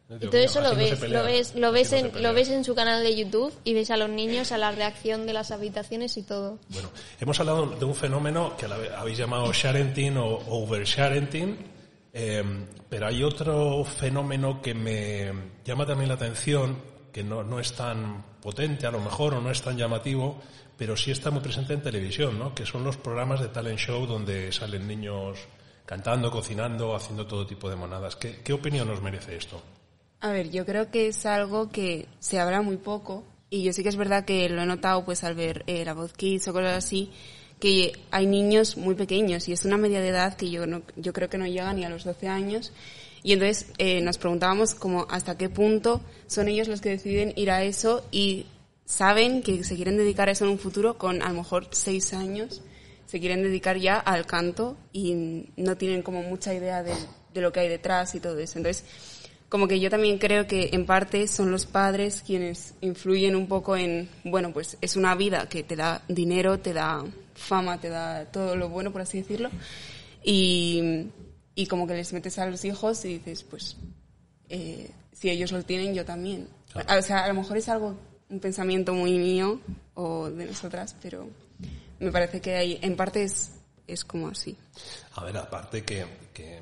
Y 0.07 0.27
todo 0.27 0.37
eso 0.37 0.61
lo 0.61 0.75
ves, 0.75 0.99
pelea, 0.99 1.19
lo 1.19 1.25
ves, 1.25 1.55
lo 1.55 1.71
ves 1.71 1.91
en, 1.93 2.21
lo 2.21 2.33
ves 2.33 2.49
en 2.49 2.63
su 2.63 2.75
canal 2.75 3.01
de 3.03 3.15
YouTube 3.15 3.51
y 3.63 3.73
ves 3.73 3.89
a 3.89 3.97
los 3.97 4.09
niños, 4.09 4.51
a 4.51 4.57
la 4.59 4.71
reacción 4.71 5.25
de 5.25 5.33
las 5.33 5.49
habitaciones 5.49 6.15
y 6.17 6.21
todo. 6.21 6.59
Bueno, 6.69 6.89
hemos 7.19 7.39
hablado 7.39 7.65
de 7.65 7.85
un 7.85 7.95
fenómeno 7.95 8.55
que 8.55 8.67
habéis 8.67 9.17
llamado 9.17 9.51
sharenting 9.51 10.17
o 10.17 10.43
oversharenting, 10.47 11.57
eh, 12.13 12.43
pero 12.87 13.07
hay 13.07 13.23
otro 13.23 13.83
fenómeno 13.83 14.61
que 14.61 14.75
me 14.75 15.33
llama 15.65 15.87
también 15.87 16.09
la 16.09 16.15
atención, 16.15 16.77
que 17.11 17.23
no, 17.23 17.43
no 17.43 17.59
es 17.59 17.73
tan 17.73 18.23
potente 18.41 18.85
a 18.85 18.91
lo 18.91 18.99
mejor 18.99 19.33
o 19.33 19.41
no 19.41 19.49
es 19.49 19.63
tan 19.63 19.75
llamativo, 19.75 20.39
pero 20.77 20.95
sí 20.95 21.09
está 21.09 21.31
muy 21.31 21.41
presente 21.41 21.73
en 21.73 21.81
televisión, 21.81 22.37
¿no? 22.37 22.53
que 22.53 22.65
son 22.65 22.83
los 22.83 22.97
programas 22.97 23.41
de 23.41 23.47
talent 23.47 23.79
show 23.79 24.05
donde 24.05 24.51
salen 24.51 24.87
niños 24.87 25.39
cantando, 25.85 26.29
cocinando, 26.29 26.95
haciendo 26.95 27.25
todo 27.25 27.47
tipo 27.47 27.69
de 27.69 27.75
monadas. 27.75 28.15
¿Qué, 28.15 28.41
qué 28.43 28.53
opinión 28.53 28.89
os 28.89 29.01
merece 29.01 29.35
esto? 29.35 29.61
A 30.25 30.31
ver, 30.31 30.49
yo 30.49 30.65
creo 30.65 30.89
que 30.89 31.09
es 31.09 31.27
algo 31.27 31.69
que 31.69 32.07
se 32.19 32.39
habla 32.39 32.63
muy 32.63 32.77
poco 32.77 33.23
y 33.51 33.61
yo 33.61 33.73
sí 33.73 33.83
que 33.83 33.89
es 33.89 33.95
verdad 33.95 34.25
que 34.25 34.49
lo 34.49 34.63
he 34.63 34.65
notado 34.65 35.05
pues 35.05 35.23
al 35.23 35.35
ver 35.35 35.63
eh, 35.67 35.85
la 35.85 35.93
voz 35.93 36.13
Kids 36.13 36.47
o 36.47 36.53
cosas 36.53 36.83
así 36.83 37.11
que 37.59 37.91
hay 38.09 38.25
niños 38.25 38.75
muy 38.75 38.95
pequeños 38.95 39.47
y 39.47 39.51
es 39.51 39.65
una 39.65 39.77
media 39.77 40.01
de 40.01 40.07
edad 40.07 40.35
que 40.35 40.49
yo 40.49 40.65
no, 40.65 40.81
yo 40.95 41.13
creo 41.13 41.29
que 41.29 41.37
no 41.37 41.45
llega 41.45 41.71
ni 41.73 41.85
a 41.85 41.89
los 41.89 42.05
12 42.05 42.27
años 42.27 42.73
y 43.21 43.33
entonces 43.33 43.67
eh, 43.77 44.01
nos 44.01 44.17
preguntábamos 44.17 44.73
como 44.73 45.05
hasta 45.11 45.37
qué 45.37 45.47
punto 45.47 46.01
son 46.25 46.47
ellos 46.47 46.67
los 46.69 46.81
que 46.81 46.89
deciden 46.89 47.31
ir 47.35 47.51
a 47.51 47.61
eso 47.61 48.03
y 48.11 48.47
saben 48.83 49.43
que 49.43 49.63
se 49.63 49.75
quieren 49.75 49.95
dedicar 49.95 50.27
a 50.27 50.31
eso 50.31 50.45
en 50.45 50.49
un 50.49 50.57
futuro 50.57 50.97
con 50.97 51.21
a 51.21 51.29
lo 51.29 51.35
mejor 51.35 51.67
6 51.69 52.15
años 52.15 52.63
se 53.05 53.19
quieren 53.19 53.43
dedicar 53.43 53.77
ya 53.77 53.99
al 53.99 54.25
canto 54.25 54.75
y 54.91 55.45
no 55.55 55.77
tienen 55.77 56.01
como 56.01 56.23
mucha 56.23 56.51
idea 56.51 56.81
del, 56.81 56.97
de 57.31 57.41
lo 57.41 57.51
que 57.51 57.59
hay 57.59 57.69
detrás 57.69 58.15
y 58.15 58.19
todo 58.19 58.39
eso. 58.39 58.57
Entonces, 58.57 58.83
como 59.49 59.67
que 59.67 59.79
yo 59.79 59.89
también 59.89 60.17
creo 60.17 60.47
que 60.47 60.69
en 60.73 60.85
parte 60.85 61.27
son 61.27 61.51
los 61.51 61.65
padres 61.65 62.23
quienes 62.25 62.73
influyen 62.81 63.35
un 63.35 63.47
poco 63.47 63.77
en, 63.77 64.09
bueno, 64.23 64.51
pues 64.51 64.77
es 64.81 64.95
una 64.95 65.15
vida 65.15 65.47
que 65.47 65.63
te 65.63 65.75
da 65.75 66.01
dinero, 66.07 66.59
te 66.59 66.73
da 66.73 67.03
fama, 67.35 67.79
te 67.79 67.89
da 67.89 68.25
todo 68.25 68.55
lo 68.55 68.69
bueno, 68.69 68.91
por 68.91 69.01
así 69.01 69.19
decirlo, 69.19 69.49
y, 70.23 71.07
y 71.53 71.67
como 71.67 71.87
que 71.87 71.93
les 71.93 72.11
metes 72.13 72.39
a 72.39 72.47
los 72.47 72.65
hijos 72.65 73.05
y 73.05 73.19
dices, 73.19 73.43
pues, 73.43 73.77
eh, 74.49 74.89
si 75.13 75.29
ellos 75.29 75.51
lo 75.51 75.63
tienen, 75.63 75.93
yo 75.93 76.05
también. 76.05 76.47
O 76.75 77.01
sea, 77.01 77.23
a 77.23 77.27
lo 77.27 77.35
mejor 77.35 77.57
es 77.57 77.69
algo, 77.69 77.97
un 78.29 78.39
pensamiento 78.39 78.93
muy 78.93 79.17
mío 79.17 79.61
o 79.93 80.29
de 80.29 80.45
nosotras, 80.45 80.95
pero 81.01 81.29
me 81.99 82.11
parece 82.11 82.41
que 82.41 82.55
hay, 82.55 82.79
en 82.81 82.95
parte 82.95 83.23
es, 83.23 83.51
es 83.87 84.03
como 84.03 84.27
así. 84.27 84.57
A 85.13 85.23
ver, 85.23 85.37
aparte 85.37 85.83
que, 85.83 86.05
que 86.33 86.59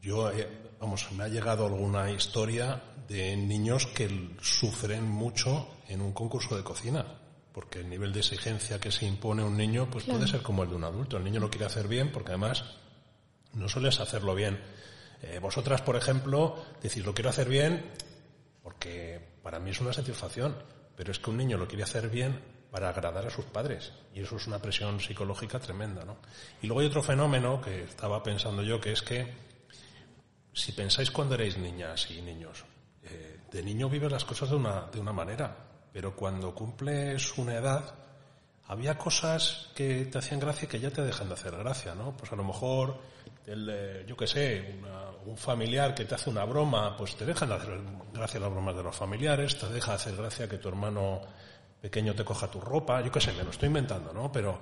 yo, 0.00 0.30
eh, 0.30 0.48
vamos, 0.80 1.10
me 1.12 1.24
ha 1.24 1.28
llegado 1.28 1.66
alguna 1.66 2.10
historia 2.10 2.82
de 3.06 3.36
niños 3.36 3.86
que 3.86 4.36
sufren 4.40 5.04
mucho 5.04 5.68
en 5.88 6.00
un 6.00 6.12
concurso 6.12 6.56
de 6.56 6.62
cocina, 6.62 7.04
porque 7.52 7.80
el 7.80 7.88
nivel 7.88 8.12
de 8.12 8.20
exigencia 8.20 8.80
que 8.80 8.92
se 8.92 9.06
impone 9.06 9.42
a 9.42 9.46
un 9.46 9.56
niño 9.56 9.88
pues 9.90 10.04
puede 10.04 10.26
ser 10.26 10.42
como 10.42 10.62
el 10.62 10.70
de 10.70 10.76
un 10.76 10.84
adulto. 10.84 11.16
El 11.16 11.24
niño 11.24 11.40
lo 11.40 11.50
quiere 11.50 11.66
hacer 11.66 11.88
bien 11.88 12.12
porque 12.12 12.30
además 12.30 12.64
no 13.52 13.68
sueles 13.68 13.98
hacerlo 14.00 14.34
bien. 14.34 14.60
Eh, 15.22 15.38
vosotras, 15.40 15.82
por 15.82 15.96
ejemplo, 15.96 16.56
decís, 16.82 17.04
lo 17.04 17.12
quiero 17.12 17.30
hacer 17.30 17.48
bien 17.48 17.90
porque 18.62 19.20
para 19.42 19.58
mí 19.58 19.70
es 19.70 19.80
una 19.80 19.92
satisfacción, 19.92 20.56
pero 20.96 21.10
es 21.10 21.18
que 21.18 21.30
un 21.30 21.36
niño 21.36 21.58
lo 21.58 21.66
quiere 21.66 21.82
hacer 21.82 22.08
bien 22.08 22.40
para 22.70 22.90
agradar 22.90 23.26
a 23.26 23.30
sus 23.30 23.46
padres 23.46 23.92
y 24.14 24.20
eso 24.20 24.36
es 24.36 24.46
una 24.46 24.60
presión 24.60 25.00
psicológica 25.00 25.58
tremenda, 25.58 26.04
¿no? 26.04 26.18
Y 26.62 26.68
luego 26.68 26.80
hay 26.80 26.86
otro 26.86 27.02
fenómeno 27.02 27.60
que 27.60 27.82
estaba 27.82 28.22
pensando 28.22 28.62
yo, 28.62 28.80
que 28.80 28.92
es 28.92 29.02
que 29.02 29.49
si 30.52 30.72
pensáis 30.72 31.10
cuando 31.10 31.34
erais 31.34 31.56
niñas 31.58 32.10
y 32.10 32.20
niños, 32.22 32.64
eh, 33.02 33.40
de 33.50 33.62
niño 33.62 33.88
vives 33.88 34.10
las 34.10 34.24
cosas 34.24 34.50
de 34.50 34.56
una, 34.56 34.86
de 34.92 35.00
una 35.00 35.12
manera, 35.12 35.56
pero 35.92 36.14
cuando 36.14 36.54
cumples 36.54 37.36
una 37.38 37.54
edad, 37.54 37.94
había 38.66 38.96
cosas 38.96 39.68
que 39.74 40.04
te 40.04 40.18
hacían 40.18 40.38
gracia 40.38 40.66
y 40.66 40.68
que 40.68 40.78
ya 40.78 40.90
te 40.90 41.02
dejan 41.02 41.28
de 41.28 41.34
hacer 41.34 41.56
gracia, 41.56 41.94
¿no? 41.94 42.16
Pues 42.16 42.32
a 42.32 42.36
lo 42.36 42.44
mejor, 42.44 42.98
el, 43.46 44.04
yo 44.06 44.16
qué 44.16 44.26
sé, 44.28 44.80
un 45.26 45.36
familiar 45.36 45.94
que 45.94 46.04
te 46.04 46.14
hace 46.14 46.30
una 46.30 46.44
broma, 46.44 46.96
pues 46.96 47.16
te 47.16 47.26
dejan 47.26 47.48
de 47.48 47.54
hacer 47.56 47.80
gracia 48.12 48.38
las 48.38 48.50
bromas 48.50 48.76
de 48.76 48.82
los 48.84 48.94
familiares, 48.94 49.58
te 49.58 49.68
deja 49.68 49.90
de 49.92 49.96
hacer 49.96 50.16
gracia 50.16 50.48
que 50.48 50.58
tu 50.58 50.68
hermano 50.68 51.20
pequeño 51.80 52.14
te 52.14 52.24
coja 52.24 52.48
tu 52.48 52.60
ropa, 52.60 53.00
yo 53.00 53.10
qué 53.10 53.20
sé, 53.20 53.32
me 53.32 53.42
lo 53.42 53.50
estoy 53.50 53.66
inventando, 53.68 54.12
¿no? 54.12 54.30
Pero 54.30 54.60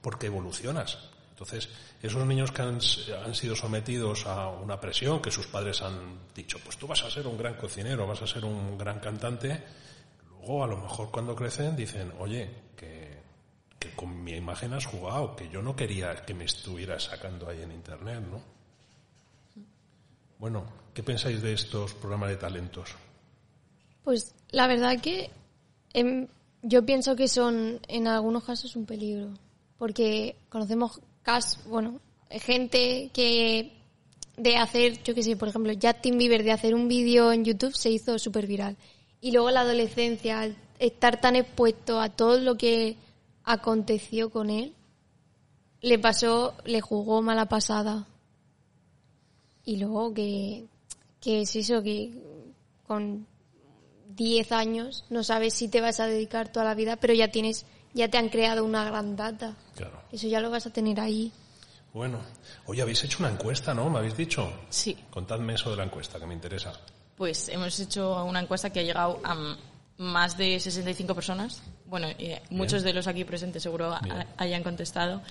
porque 0.00 0.26
evolucionas. 0.26 0.98
Entonces, 1.38 1.68
esos 2.02 2.26
niños 2.26 2.50
que 2.50 2.62
han, 2.62 2.80
sido 2.80 3.54
sometidos 3.54 4.26
a 4.26 4.48
una 4.48 4.80
presión, 4.80 5.22
que 5.22 5.30
sus 5.30 5.46
padres 5.46 5.82
han 5.82 6.18
dicho, 6.34 6.58
pues 6.64 6.76
tú 6.76 6.88
vas 6.88 7.04
a 7.04 7.10
ser 7.12 7.28
un 7.28 7.38
gran 7.38 7.54
cocinero, 7.54 8.08
vas 8.08 8.20
a 8.22 8.26
ser 8.26 8.44
un 8.44 8.76
gran 8.76 8.98
cantante, 8.98 9.62
luego 10.40 10.64
a 10.64 10.66
lo 10.66 10.78
mejor 10.78 11.12
cuando 11.12 11.36
crecen 11.36 11.76
dicen, 11.76 12.12
oye, 12.18 12.50
que, 12.76 13.22
con 13.94 14.24
mi 14.24 14.32
imagen 14.32 14.74
has 14.74 14.86
jugado, 14.86 15.36
que 15.36 15.48
yo 15.48 15.62
no 15.62 15.76
quería 15.76 16.16
que 16.16 16.34
me 16.34 16.44
estuvieras 16.44 17.04
sacando 17.04 17.48
ahí 17.48 17.62
en 17.62 17.70
Internet, 17.70 18.20
¿no? 18.28 18.42
Bueno, 20.40 20.66
¿qué 20.92 21.04
pensáis 21.04 21.40
de 21.40 21.52
estos 21.52 21.94
programas 21.94 22.30
de 22.30 22.36
talentos? 22.36 22.96
Pues 24.02 24.34
la 24.50 24.66
verdad 24.66 25.00
que 25.00 25.30
yo 26.62 26.84
pienso 26.84 27.14
que 27.14 27.28
son 27.28 27.80
en 27.86 28.08
algunos 28.08 28.42
casos 28.42 28.74
un 28.74 28.86
peligro, 28.86 29.28
porque 29.78 30.36
conocemos 30.48 31.00
bueno, 31.66 32.00
gente 32.30 33.10
que 33.12 33.72
de 34.36 34.56
hacer, 34.56 35.02
yo 35.02 35.14
qué 35.14 35.22
sé, 35.22 35.36
por 35.36 35.48
ejemplo, 35.48 35.72
Justin 35.80 36.16
Bieber 36.16 36.42
de 36.42 36.52
hacer 36.52 36.74
un 36.74 36.88
vídeo 36.88 37.32
en 37.32 37.44
YouTube 37.44 37.74
se 37.74 37.90
hizo 37.90 38.18
súper 38.18 38.46
viral. 38.46 38.76
Y 39.20 39.32
luego 39.32 39.50
la 39.50 39.60
adolescencia, 39.60 40.54
estar 40.78 41.20
tan 41.20 41.36
expuesto 41.36 42.00
a 42.00 42.08
todo 42.08 42.38
lo 42.40 42.56
que 42.56 42.96
aconteció 43.44 44.30
con 44.30 44.48
él, 44.48 44.74
le 45.80 45.98
pasó, 45.98 46.54
le 46.64 46.80
jugó 46.80 47.20
mala 47.20 47.46
pasada. 47.46 48.06
Y 49.64 49.76
luego 49.76 50.14
que, 50.14 50.66
que 51.20 51.42
es 51.42 51.56
eso, 51.56 51.82
que 51.82 52.12
con 52.86 53.26
10 54.16 54.52
años 54.52 55.04
no 55.10 55.22
sabes 55.24 55.54
si 55.54 55.68
te 55.68 55.80
vas 55.80 56.00
a 56.00 56.06
dedicar 56.06 56.50
toda 56.50 56.64
la 56.64 56.74
vida, 56.74 56.96
pero 56.96 57.12
ya 57.12 57.28
tienes 57.28 57.66
ya 57.94 58.08
te 58.08 58.18
han 58.18 58.28
creado 58.28 58.64
una 58.64 58.84
gran 58.84 59.16
data. 59.16 59.54
Claro. 59.76 60.02
Eso 60.12 60.28
ya 60.28 60.40
lo 60.40 60.50
vas 60.50 60.66
a 60.66 60.70
tener 60.70 61.00
ahí. 61.00 61.32
Bueno, 61.92 62.18
hoy 62.66 62.80
habéis 62.80 63.02
hecho 63.04 63.18
una 63.20 63.30
encuesta, 63.30 63.74
¿no? 63.74 63.88
¿Me 63.88 63.98
habéis 63.98 64.16
dicho? 64.16 64.52
Sí. 64.68 64.96
Contadme 65.10 65.54
eso 65.54 65.70
de 65.70 65.76
la 65.76 65.84
encuesta, 65.84 66.18
que 66.18 66.26
me 66.26 66.34
interesa. 66.34 66.72
Pues 67.16 67.48
hemos 67.48 67.78
hecho 67.80 68.24
una 68.24 68.40
encuesta 68.40 68.70
que 68.70 68.80
ha 68.80 68.82
llegado 68.82 69.20
a 69.24 69.56
más 69.96 70.36
de 70.36 70.60
65 70.60 71.14
personas. 71.14 71.62
Bueno, 71.86 72.08
eh, 72.18 72.40
muchos 72.50 72.82
de 72.82 72.92
los 72.92 73.06
aquí 73.06 73.24
presentes 73.24 73.62
seguro 73.62 73.96
hayan 74.36 74.62
contestado. 74.62 75.22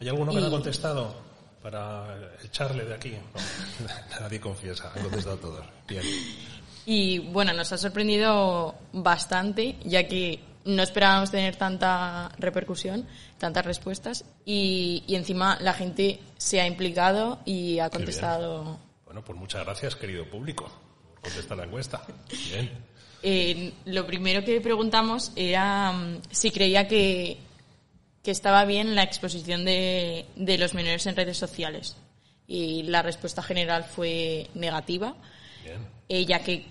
¿Hay 0.00 0.08
alguno 0.08 0.32
que 0.32 0.40
no 0.40 0.46
ha 0.46 0.50
contestado? 0.50 1.32
Para 1.62 2.36
echarle 2.44 2.84
de 2.84 2.94
aquí. 2.94 3.10
No, 3.10 4.20
nadie 4.20 4.40
confiesa, 4.40 4.92
han 4.94 5.02
contestado 5.02 5.36
todos. 5.38 5.66
Bien. 5.88 6.02
Y 6.86 7.18
bueno, 7.20 7.52
nos 7.52 7.72
ha 7.72 7.78
sorprendido 7.78 8.74
bastante, 8.92 9.76
ya 9.84 10.06
que 10.08 10.40
no 10.64 10.82
esperábamos 10.82 11.30
tener 11.30 11.56
tanta 11.56 12.30
repercusión, 12.38 13.06
tantas 13.38 13.64
respuestas 13.64 14.24
y, 14.44 15.04
encima 15.08 15.58
la 15.60 15.72
gente 15.72 16.20
se 16.36 16.60
ha 16.60 16.66
implicado 16.66 17.40
y 17.44 17.78
ha 17.78 17.90
contestado. 17.90 18.78
Bueno, 19.04 19.22
pues 19.24 19.38
muchas 19.38 19.64
gracias, 19.64 19.96
querido 19.96 20.28
público, 20.28 20.70
por 21.14 21.22
contestar 21.22 21.58
la 21.58 21.64
encuesta. 21.64 22.02
Bien. 22.50 22.70
Eh, 23.24 23.74
lo 23.84 24.04
primero 24.04 24.44
que 24.44 24.60
preguntamos 24.60 25.30
era 25.36 25.92
mm, 25.92 26.22
si 26.32 26.50
creía 26.50 26.88
que, 26.88 27.38
que 28.20 28.32
estaba 28.32 28.64
bien 28.64 28.96
la 28.96 29.04
exposición 29.04 29.64
de, 29.64 30.26
de 30.34 30.58
los 30.58 30.74
menores 30.74 31.06
en 31.06 31.14
redes 31.14 31.38
sociales. 31.38 31.96
Y 32.48 32.82
la 32.82 33.00
respuesta 33.00 33.40
general 33.40 33.84
fue 33.84 34.48
negativa, 34.54 35.14
eh, 36.08 36.24
ya 36.24 36.40
que 36.40 36.66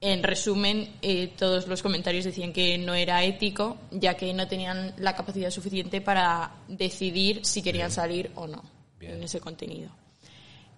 en 0.00 0.22
resumen, 0.22 0.94
eh, 1.02 1.32
todos 1.36 1.66
los 1.66 1.82
comentarios 1.82 2.24
decían 2.24 2.52
que 2.52 2.78
no 2.78 2.94
era 2.94 3.24
ético, 3.24 3.78
ya 3.90 4.14
que 4.14 4.32
no 4.32 4.46
tenían 4.46 4.94
la 4.98 5.16
capacidad 5.16 5.50
suficiente 5.50 6.00
para 6.00 6.52
decidir 6.68 7.44
si 7.44 7.62
querían 7.62 7.90
salir 7.90 8.30
o 8.36 8.46
no 8.46 8.62
en 9.00 9.22
ese 9.22 9.40
contenido. 9.40 9.90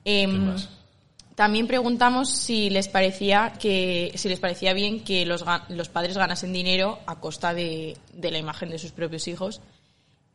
Em, 0.04 0.56
también 1.34 1.66
preguntamos 1.66 2.30
si 2.30 2.70
les 2.70 2.88
parecía 2.88 3.52
que 3.58 4.12
si 4.14 4.28
les 4.30 4.40
parecía 4.40 4.72
bien 4.72 5.04
que 5.04 5.26
los, 5.26 5.44
los 5.68 5.88
padres 5.90 6.16
ganasen 6.16 6.52
dinero 6.52 6.98
a 7.06 7.20
costa 7.20 7.52
de, 7.52 7.98
de 8.14 8.30
la 8.30 8.38
imagen 8.38 8.70
de 8.70 8.78
sus 8.78 8.92
propios 8.92 9.28
hijos. 9.28 9.60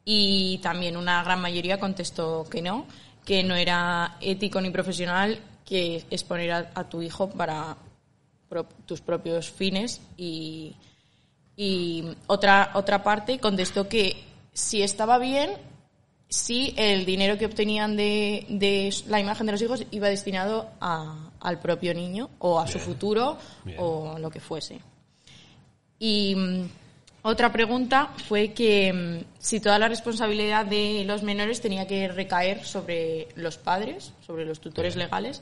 Y 0.04 0.60
también 0.60 0.98
una 0.98 1.24
gran 1.24 1.42
mayoría 1.42 1.80
contestó 1.80 2.46
que 2.48 2.62
no, 2.62 2.86
que 3.26 3.44
no 3.44 3.56
era 3.56 4.18
ético 4.22 4.62
ni 4.62 4.70
profesional 4.70 5.40
que 5.66 6.06
exponer 6.12 6.52
a 6.52 6.90
tu 6.90 7.02
hijo 7.02 7.28
para 7.28 7.76
tus 8.86 9.02
propios 9.02 9.52
fines 9.52 10.02
y, 10.18 10.76
y 11.56 12.06
otra, 12.28 12.72
otra 12.76 13.04
parte 13.04 13.40
contestó 13.40 13.88
que 13.90 14.24
si 14.54 14.82
estaba 14.82 15.18
bien, 15.18 15.52
si 16.30 16.74
el 16.78 17.06
dinero 17.06 17.38
que 17.38 17.46
obtenían 17.46 17.96
de, 17.96 18.46
de 18.50 18.94
la 19.08 19.20
imagen 19.20 19.46
de 19.46 19.52
los 19.52 19.62
hijos 19.62 19.84
iba 19.92 20.10
destinado 20.10 20.70
a, 20.80 21.30
al 21.40 21.60
propio 21.60 21.94
niño 21.94 22.30
o 22.40 22.60
a 22.60 22.68
su 22.68 22.80
futuro 22.80 23.38
o 23.78 24.18
lo 24.20 24.30
que 24.30 24.40
fuese. 24.40 24.80
Y 26.00 26.36
mm, 26.36 26.70
otra 27.22 27.52
pregunta 27.52 28.12
fue 28.28 28.54
que 28.54 28.92
mm, 28.94 29.26
si 29.40 29.60
toda 29.60 29.80
la 29.80 29.88
responsabilidad 29.88 30.66
de 30.66 31.04
los 31.06 31.24
menores 31.24 31.62
tenía 31.62 31.88
que 31.88 32.08
recaer 32.08 32.66
sobre 32.66 33.30
los 33.36 33.58
padres, 33.58 34.14
sobre 34.26 34.46
los 34.46 34.60
tutores 34.60 34.96
legales, 34.96 35.42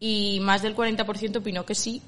y 0.00 0.38
más 0.40 0.62
del 0.62 0.76
40% 0.76 1.36
opinó 1.36 1.64
que 1.64 1.74
sí, 1.74 2.02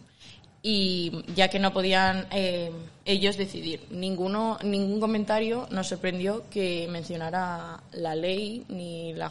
y 0.63 1.25
ya 1.35 1.49
que 1.49 1.59
no 1.59 1.73
podían 1.73 2.27
eh, 2.31 2.73
ellos 3.05 3.37
decidir. 3.37 3.87
Ninguno, 3.91 4.59
ningún 4.63 5.01
comentario 5.01 5.69
nos 5.71 5.89
sorprendió 5.89 6.45
que 6.51 6.89
mencionara 6.91 7.81
la 7.93 8.15
ley 8.15 8.65
ni 8.69 9.13
la. 9.15 9.31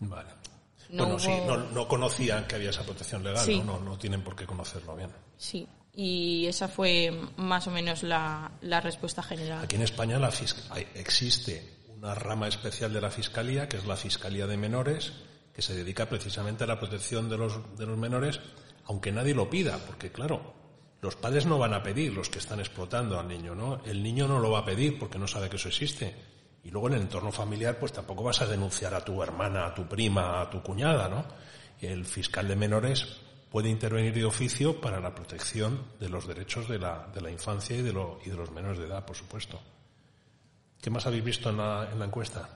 vale. 0.00 0.30
No 0.90 1.04
bueno, 1.04 1.18
sí, 1.20 1.30
no, 1.72 1.86
conocían 1.86 2.48
que 2.48 2.56
había 2.56 2.70
esa 2.70 2.82
protección 2.82 3.22
legal, 3.22 3.46
¿no? 3.64 3.78
¿no? 3.78 3.96
tienen 3.96 4.22
por 4.22 4.34
qué 4.34 4.44
conocerlo 4.44 4.96
bien. 4.96 5.10
Sí, 5.38 5.64
y 5.94 6.46
esa 6.46 6.66
fue 6.66 7.12
más 7.36 7.68
o 7.68 7.70
menos 7.70 8.02
la, 8.02 8.50
la 8.62 8.80
respuesta 8.80 9.22
general. 9.22 9.62
Aquí 9.62 9.76
en 9.76 9.82
España 9.82 10.18
la 10.18 10.32
existe 10.94 11.78
una 11.96 12.14
rama 12.14 12.48
especial 12.48 12.92
de 12.92 13.00
la 13.00 13.10
Fiscalía, 13.10 13.68
que 13.68 13.76
es 13.76 13.86
la 13.86 13.96
Fiscalía 13.96 14.46
de 14.46 14.56
Menores, 14.56 15.12
que 15.54 15.62
se 15.62 15.74
dedica 15.74 16.08
precisamente 16.08 16.64
a 16.64 16.66
la 16.66 16.80
protección 16.80 17.28
de 17.28 17.36
los, 17.36 17.76
de 17.76 17.86
los 17.86 17.98
menores 17.98 18.40
aunque 18.86 19.12
nadie 19.12 19.34
lo 19.34 19.48
pida, 19.48 19.78
porque 19.86 20.10
claro, 20.10 20.54
los 21.00 21.16
padres 21.16 21.46
no 21.46 21.58
van 21.58 21.74
a 21.74 21.82
pedir 21.82 22.12
los 22.12 22.28
que 22.28 22.38
están 22.38 22.60
explotando 22.60 23.18
al 23.18 23.28
niño, 23.28 23.54
¿no? 23.54 23.82
El 23.84 24.02
niño 24.02 24.28
no 24.28 24.38
lo 24.38 24.50
va 24.50 24.60
a 24.60 24.64
pedir 24.64 24.98
porque 24.98 25.18
no 25.18 25.26
sabe 25.26 25.48
que 25.48 25.56
eso 25.56 25.68
existe. 25.68 26.14
Y 26.62 26.70
luego 26.70 26.88
en 26.88 26.94
el 26.94 27.02
entorno 27.02 27.32
familiar, 27.32 27.78
pues 27.78 27.92
tampoco 27.92 28.22
vas 28.22 28.42
a 28.42 28.46
denunciar 28.46 28.94
a 28.94 29.04
tu 29.04 29.22
hermana, 29.22 29.66
a 29.66 29.74
tu 29.74 29.88
prima, 29.88 30.42
a 30.42 30.50
tu 30.50 30.62
cuñada, 30.62 31.08
¿no? 31.08 31.24
El 31.80 32.04
fiscal 32.04 32.46
de 32.46 32.56
menores 32.56 33.20
puede 33.50 33.68
intervenir 33.68 34.14
de 34.14 34.24
oficio 34.24 34.80
para 34.80 35.00
la 35.00 35.14
protección 35.14 35.84
de 35.98 36.08
los 36.08 36.26
derechos 36.26 36.68
de 36.68 36.78
la, 36.78 37.08
de 37.12 37.20
la 37.20 37.30
infancia 37.30 37.76
y 37.76 37.82
de, 37.82 37.92
lo, 37.92 38.20
y 38.24 38.30
de 38.30 38.36
los 38.36 38.50
menores 38.50 38.78
de 38.78 38.86
edad, 38.86 39.04
por 39.04 39.16
supuesto. 39.16 39.60
¿Qué 40.80 40.90
más 40.90 41.06
habéis 41.06 41.24
visto 41.24 41.50
en 41.50 41.56
la, 41.56 41.88
en 41.90 41.98
la 41.98 42.04
encuesta? 42.04 42.48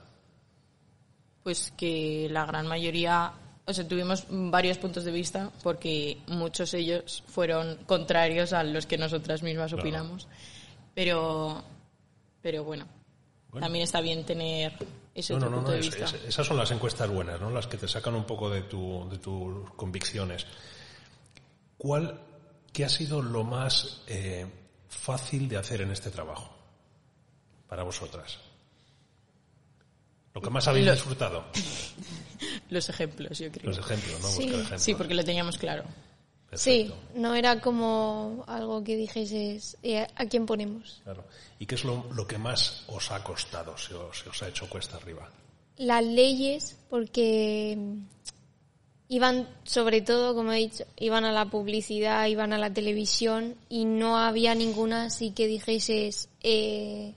Pues 1.43 1.73
que 1.77 2.29
la 2.31 2.47
gran 2.47 2.67
mayoría, 2.67 3.33
o 3.67 3.73
sea, 3.73 3.87
tuvimos 3.89 4.25
varios 4.29 4.79
puntos 4.79 5.05
de 5.05 5.11
vista 5.13 5.51
porque 5.63 6.19
muchos 6.27 6.71
de 6.73 6.79
ellos 6.81 7.23
fueron 7.29 7.77
contrarios 7.87 8.53
a 8.53 8.63
los 8.63 8.87
que 8.87 8.99
nosotras 8.99 9.43
mismas 9.43 9.69
Claro. 9.73 9.83
opinamos. 9.83 10.29
Pero, 10.95 11.63
pero 12.43 12.63
bueno, 12.65 12.87
Bueno. 13.51 13.65
también 13.67 13.85
está 13.85 14.01
bien 14.01 14.25
tener 14.25 14.73
ese 15.15 15.33
No, 15.33 15.39
no, 15.41 15.47
otro 15.47 15.51
no, 15.51 15.57
punto 15.57 15.71
no, 15.71 15.75
de 15.75 15.81
es- 15.81 15.87
vista. 15.99 16.05
es- 16.17 16.25
esas 16.29 16.47
son 16.47 16.57
las 16.57 16.71
encuestas 16.71 17.09
buenas, 17.09 17.41
¿no? 17.41 17.51
Las 17.51 17.67
que 17.67 17.77
te 17.79 17.89
sacan 17.89 18.15
un 18.15 18.25
poco 18.25 18.51
de, 18.51 18.63
tu, 18.63 19.09
de 19.11 19.19
tus 19.19 19.71
convicciones. 19.75 20.47
¿Cuál, 21.79 22.21
qué 22.73 22.85
ha 22.85 22.89
sido 22.89 23.23
lo 23.23 23.45
más 23.45 24.03
eh, 24.07 24.47
fácil 24.89 25.49
de 25.49 25.57
hacer 25.57 25.81
en 25.81 25.91
este 25.91 26.11
trabajo 26.11 26.55
para 27.69 27.83
vosotras? 27.83 28.39
Lo 30.35 30.41
que 30.41 30.51
más 30.51 30.67
habéis 30.69 30.87
Lo- 30.87 30.93
disfrutado. 30.93 31.45
Los 32.75 32.89
ejemplos, 32.89 33.39
yo 33.39 33.51
creo. 33.51 33.67
Los 33.71 33.79
ejemplos, 33.79 34.21
¿no? 34.21 34.29
Sí. 34.29 34.45
Ejemplos. 34.45 34.83
Sí, 34.83 34.95
porque 34.95 35.15
lo 35.15 35.25
teníamos 35.25 35.57
claro. 35.57 35.85
Sí, 36.57 36.93
no 37.15 37.35
era 37.35 37.61
como 37.61 38.45
algo 38.47 38.85
que 38.85 38.97
dijeses 38.97 39.77
eh, 39.83 40.07
a 40.15 40.27
quién 40.27 40.47
ponemos. 40.47 41.01
claro. 41.05 41.25
¿Y 41.59 41.67
qué 41.67 41.77
es 41.77 41.85
lo, 41.85 42.05
lo 42.13 42.27
que 42.27 42.37
más 42.39 42.85
os 42.89 43.11
ha 43.11 43.23
costado, 43.23 43.77
se 43.79 43.95
os, 43.95 44.19
se 44.19 44.29
os 44.29 44.43
ha 44.43 44.49
hecho 44.49 44.69
cuesta 44.69 44.97
arriba? 44.97 45.31
Las 45.77 46.05
leyes, 46.05 46.77
porque 46.91 47.77
mm, 47.79 47.99
iban, 49.09 49.49
sobre 49.65 50.01
todo, 50.03 50.35
como 50.35 50.53
he 50.53 50.59
dicho, 50.59 50.85
iban 50.97 51.25
a 51.25 51.33
la 51.33 51.47
publicidad, 51.47 52.27
iban 52.27 52.53
a 52.53 52.59
la 52.59 52.73
televisión 52.73 53.57
y 53.69 53.85
no 53.85 54.19
había 54.19 54.55
ninguna 54.55 55.07
así 55.07 55.31
que 55.31 55.47
dijeses 55.47 56.29
eh, 56.43 57.15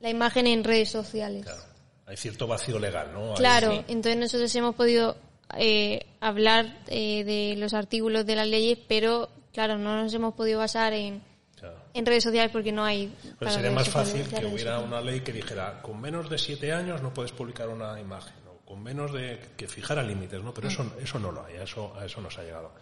la 0.00 0.10
imagen 0.10 0.46
en 0.46 0.64
redes 0.64 0.90
sociales. 0.90 1.44
Claro. 1.44 1.69
Hay 2.10 2.16
cierto 2.16 2.46
vacío 2.48 2.78
legal, 2.80 3.12
¿no? 3.12 3.34
Claro, 3.34 3.70
Sí. 3.72 3.84
entonces 3.88 4.16
nosotros 4.16 4.54
hemos 4.56 4.74
podido 4.74 5.16
eh, 5.56 6.06
hablar 6.20 6.76
eh, 6.88 7.22
de 7.24 7.54
los 7.56 7.72
artículos 7.72 8.26
de 8.26 8.34
las 8.36 8.48
leyes, 8.48 8.78
pero 8.88 9.30
claro, 9.52 9.78
no 9.78 10.02
nos 10.02 10.12
hemos 10.12 10.34
podido 10.34 10.58
basar 10.58 10.92
en, 10.92 11.22
Claro. 11.56 11.76
en 11.94 12.06
redes 12.06 12.24
sociales 12.24 12.50
porque 12.52 12.72
no 12.72 12.84
hay. 12.84 13.14
Para 13.38 13.52
sería 13.52 13.70
más 13.70 13.88
fácil 13.88 14.26
que 14.28 14.44
hubiera 14.46 14.80
una 14.80 15.00
ley 15.00 15.20
que 15.20 15.32
dijera 15.32 15.80
con 15.82 16.00
menos 16.00 16.28
de 16.28 16.38
siete 16.38 16.72
años 16.72 17.00
no 17.00 17.14
puedes 17.14 17.30
publicar 17.32 17.68
una 17.68 18.00
imagen 18.00 18.34
o 18.48 18.64
con 18.66 18.82
menos 18.82 19.12
de 19.12 19.38
que 19.56 19.68
fijara 19.68 20.02
límites, 20.02 20.42
¿no? 20.42 20.52
Pero 20.52 20.66
eso 20.68 20.84
eso 21.00 21.18
no 21.20 21.30
lo 21.30 21.44
hay, 21.44 21.56
a 21.58 21.62
eso 21.64 21.94
a 21.96 22.04
eso 22.06 22.20
no 22.20 22.28
se 22.30 22.40
ha 22.40 22.44
llegado. 22.44 22.72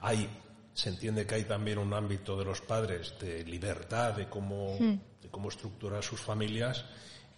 Hay 0.00 0.28
se 0.74 0.88
entiende 0.88 1.24
que 1.26 1.34
hay 1.36 1.44
también 1.44 1.78
un 1.78 1.92
ámbito 1.94 2.36
de 2.36 2.44
los 2.46 2.60
padres 2.62 3.14
de 3.20 3.44
libertad 3.44 4.14
de 4.14 4.28
cómo 4.28 4.76
de 4.78 5.28
cómo 5.30 5.50
estructurar 5.50 6.02
sus 6.02 6.18
familias 6.20 6.84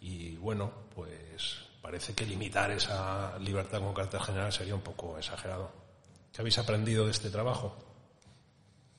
y 0.07 0.37
bueno, 0.37 0.71
pues 0.95 1.57
parece 1.81 2.13
que 2.15 2.27
limitar 2.27 2.71
esa 2.71 3.39
libertad 3.39 3.81
con 3.81 3.95
carácter 3.95 4.21
general 4.21 4.53
sería 4.53 4.75
un 4.75 4.81
poco 4.83 5.17
exagerado. 5.19 5.71
¿Qué 6.33 6.41
habéis 6.43 6.59
aprendido 6.59 7.05
de 7.07 7.11
este 7.13 7.31
trabajo? 7.31 7.77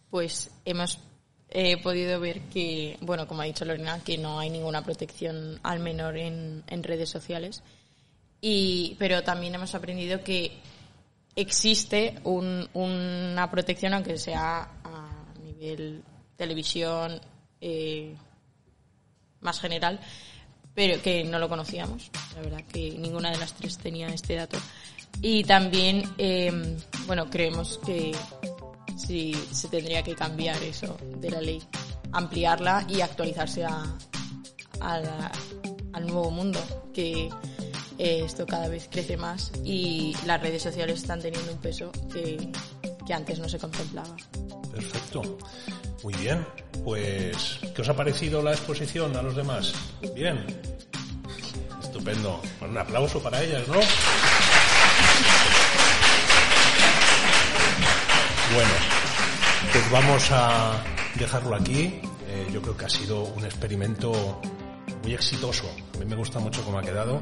pues 0.10 0.50
hemos 0.64 1.00
eh, 1.50 1.82
podido 1.84 2.20
ver 2.22 2.42
que, 2.44 2.98
bueno, 3.02 3.28
como 3.28 3.42
ha 3.42 3.46
dicho 3.46 3.66
Lorena, 3.66 4.00
que 4.02 4.18
no 4.18 4.40
hay 4.40 4.50
ninguna 4.50 4.82
protección 4.82 5.60
al 5.62 5.80
menor 5.80 6.16
en, 6.18 6.64
en 6.68 6.84
redes 6.84 7.10
sociales. 7.10 7.62
Y, 8.40 8.96
pero 8.98 9.24
también 9.24 9.56
hemos 9.56 9.76
aprendido 9.76 10.24
que 10.24 10.58
existe 11.36 12.16
un- 12.24 12.70
una 12.74 13.52
protección, 13.52 13.94
aunque 13.94 14.18
sea 14.18 14.62
a 14.86 15.26
nivel 15.44 16.02
televisión 16.38 17.20
eh, 17.60 18.16
más 19.42 19.60
general, 19.60 20.00
pero 20.76 21.02
que 21.02 21.24
no 21.24 21.40
lo 21.40 21.50
conocíamos. 21.50 22.12
La 22.36 22.42
verdad 22.42 22.62
que 22.72 22.92
ninguna 23.00 23.32
de 23.32 23.38
las 23.38 23.54
tres 23.54 23.78
tenía 23.78 24.08
este 24.10 24.36
dato. 24.36 24.58
Y 25.22 25.44
también, 25.46 26.04
eh, 26.18 26.78
bueno, 27.08 27.30
creemos 27.30 27.80
que 27.86 28.14
sí 28.98 29.34
se 29.52 29.68
tendría 29.70 30.04
que 30.04 30.14
cambiar 30.16 30.62
eso 30.62 30.98
de 31.18 31.32
la 31.32 31.42
ley, 31.42 31.62
ampliarla 32.12 32.86
y 32.90 33.02
actualizarse 33.02 33.64
a, 33.66 33.84
a 34.82 35.00
la- 35.00 35.32
al 35.94 36.06
nuevo 36.08 36.30
mundo, 36.30 36.60
que 36.94 37.30
eh, 37.98 38.24
esto 38.26 38.46
cada 38.46 38.68
vez 38.68 38.90
crece 38.92 39.16
más 39.16 39.54
y 39.64 40.14
las 40.26 40.42
redes 40.42 40.62
sociales 40.62 41.00
están 41.02 41.22
teniendo 41.22 41.54
un 41.54 41.60
peso 41.60 41.90
que, 42.12 42.50
que 43.08 43.14
antes 43.14 43.40
no 43.40 43.48
se 43.48 43.58
contemplaba. 43.58 44.14
Perfecto. 44.74 45.38
Muy 46.04 46.14
bien. 46.16 46.46
Pues, 46.84 47.60
¿qué 47.76 47.82
os 47.82 47.90
ha 47.90 47.96
parecido 47.96 48.42
la 48.42 48.52
exposición 48.52 49.16
a 49.16 49.22
los 49.22 49.36
demás? 49.36 49.74
Bien. 50.14 50.46
Estupendo. 51.82 52.42
Un 52.62 52.78
aplauso 52.78 53.22
para 53.22 53.42
ellas, 53.42 53.68
¿no? 53.68 53.80
Bueno, 58.54 58.72
pues 59.72 59.92
vamos 59.92 60.28
a 60.32 60.84
dejarlo 61.16 61.56
aquí. 61.56 62.00
Eh, 62.28 62.48
yo 62.54 62.62
creo 62.62 62.78
que 62.78 62.86
ha 62.86 62.90
sido 62.90 63.24
un 63.24 63.44
experimento 63.46 64.42
muy 65.04 65.14
exitoso. 65.14 65.70
A 65.96 65.98
mí 65.98 66.06
me 66.06 66.16
gusta 66.16 66.40
mucho 66.40 66.64
cómo 66.64 66.80
ha 66.80 66.82
quedado 66.82 67.22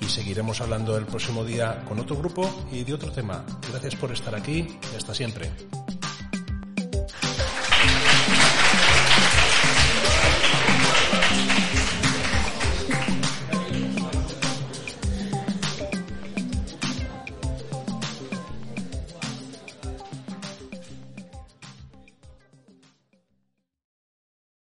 y 0.00 0.06
seguiremos 0.06 0.60
hablando 0.60 0.96
el 0.96 1.06
próximo 1.06 1.44
día 1.44 1.84
con 1.88 1.98
otro 2.00 2.16
grupo 2.16 2.66
y 2.72 2.84
de 2.84 2.94
otro 2.94 3.10
tema. 3.12 3.44
Gracias 3.70 3.96
por 3.96 4.12
estar 4.12 4.34
aquí 4.34 4.78
y 4.92 4.96
hasta 4.96 5.14
siempre. 5.14 5.50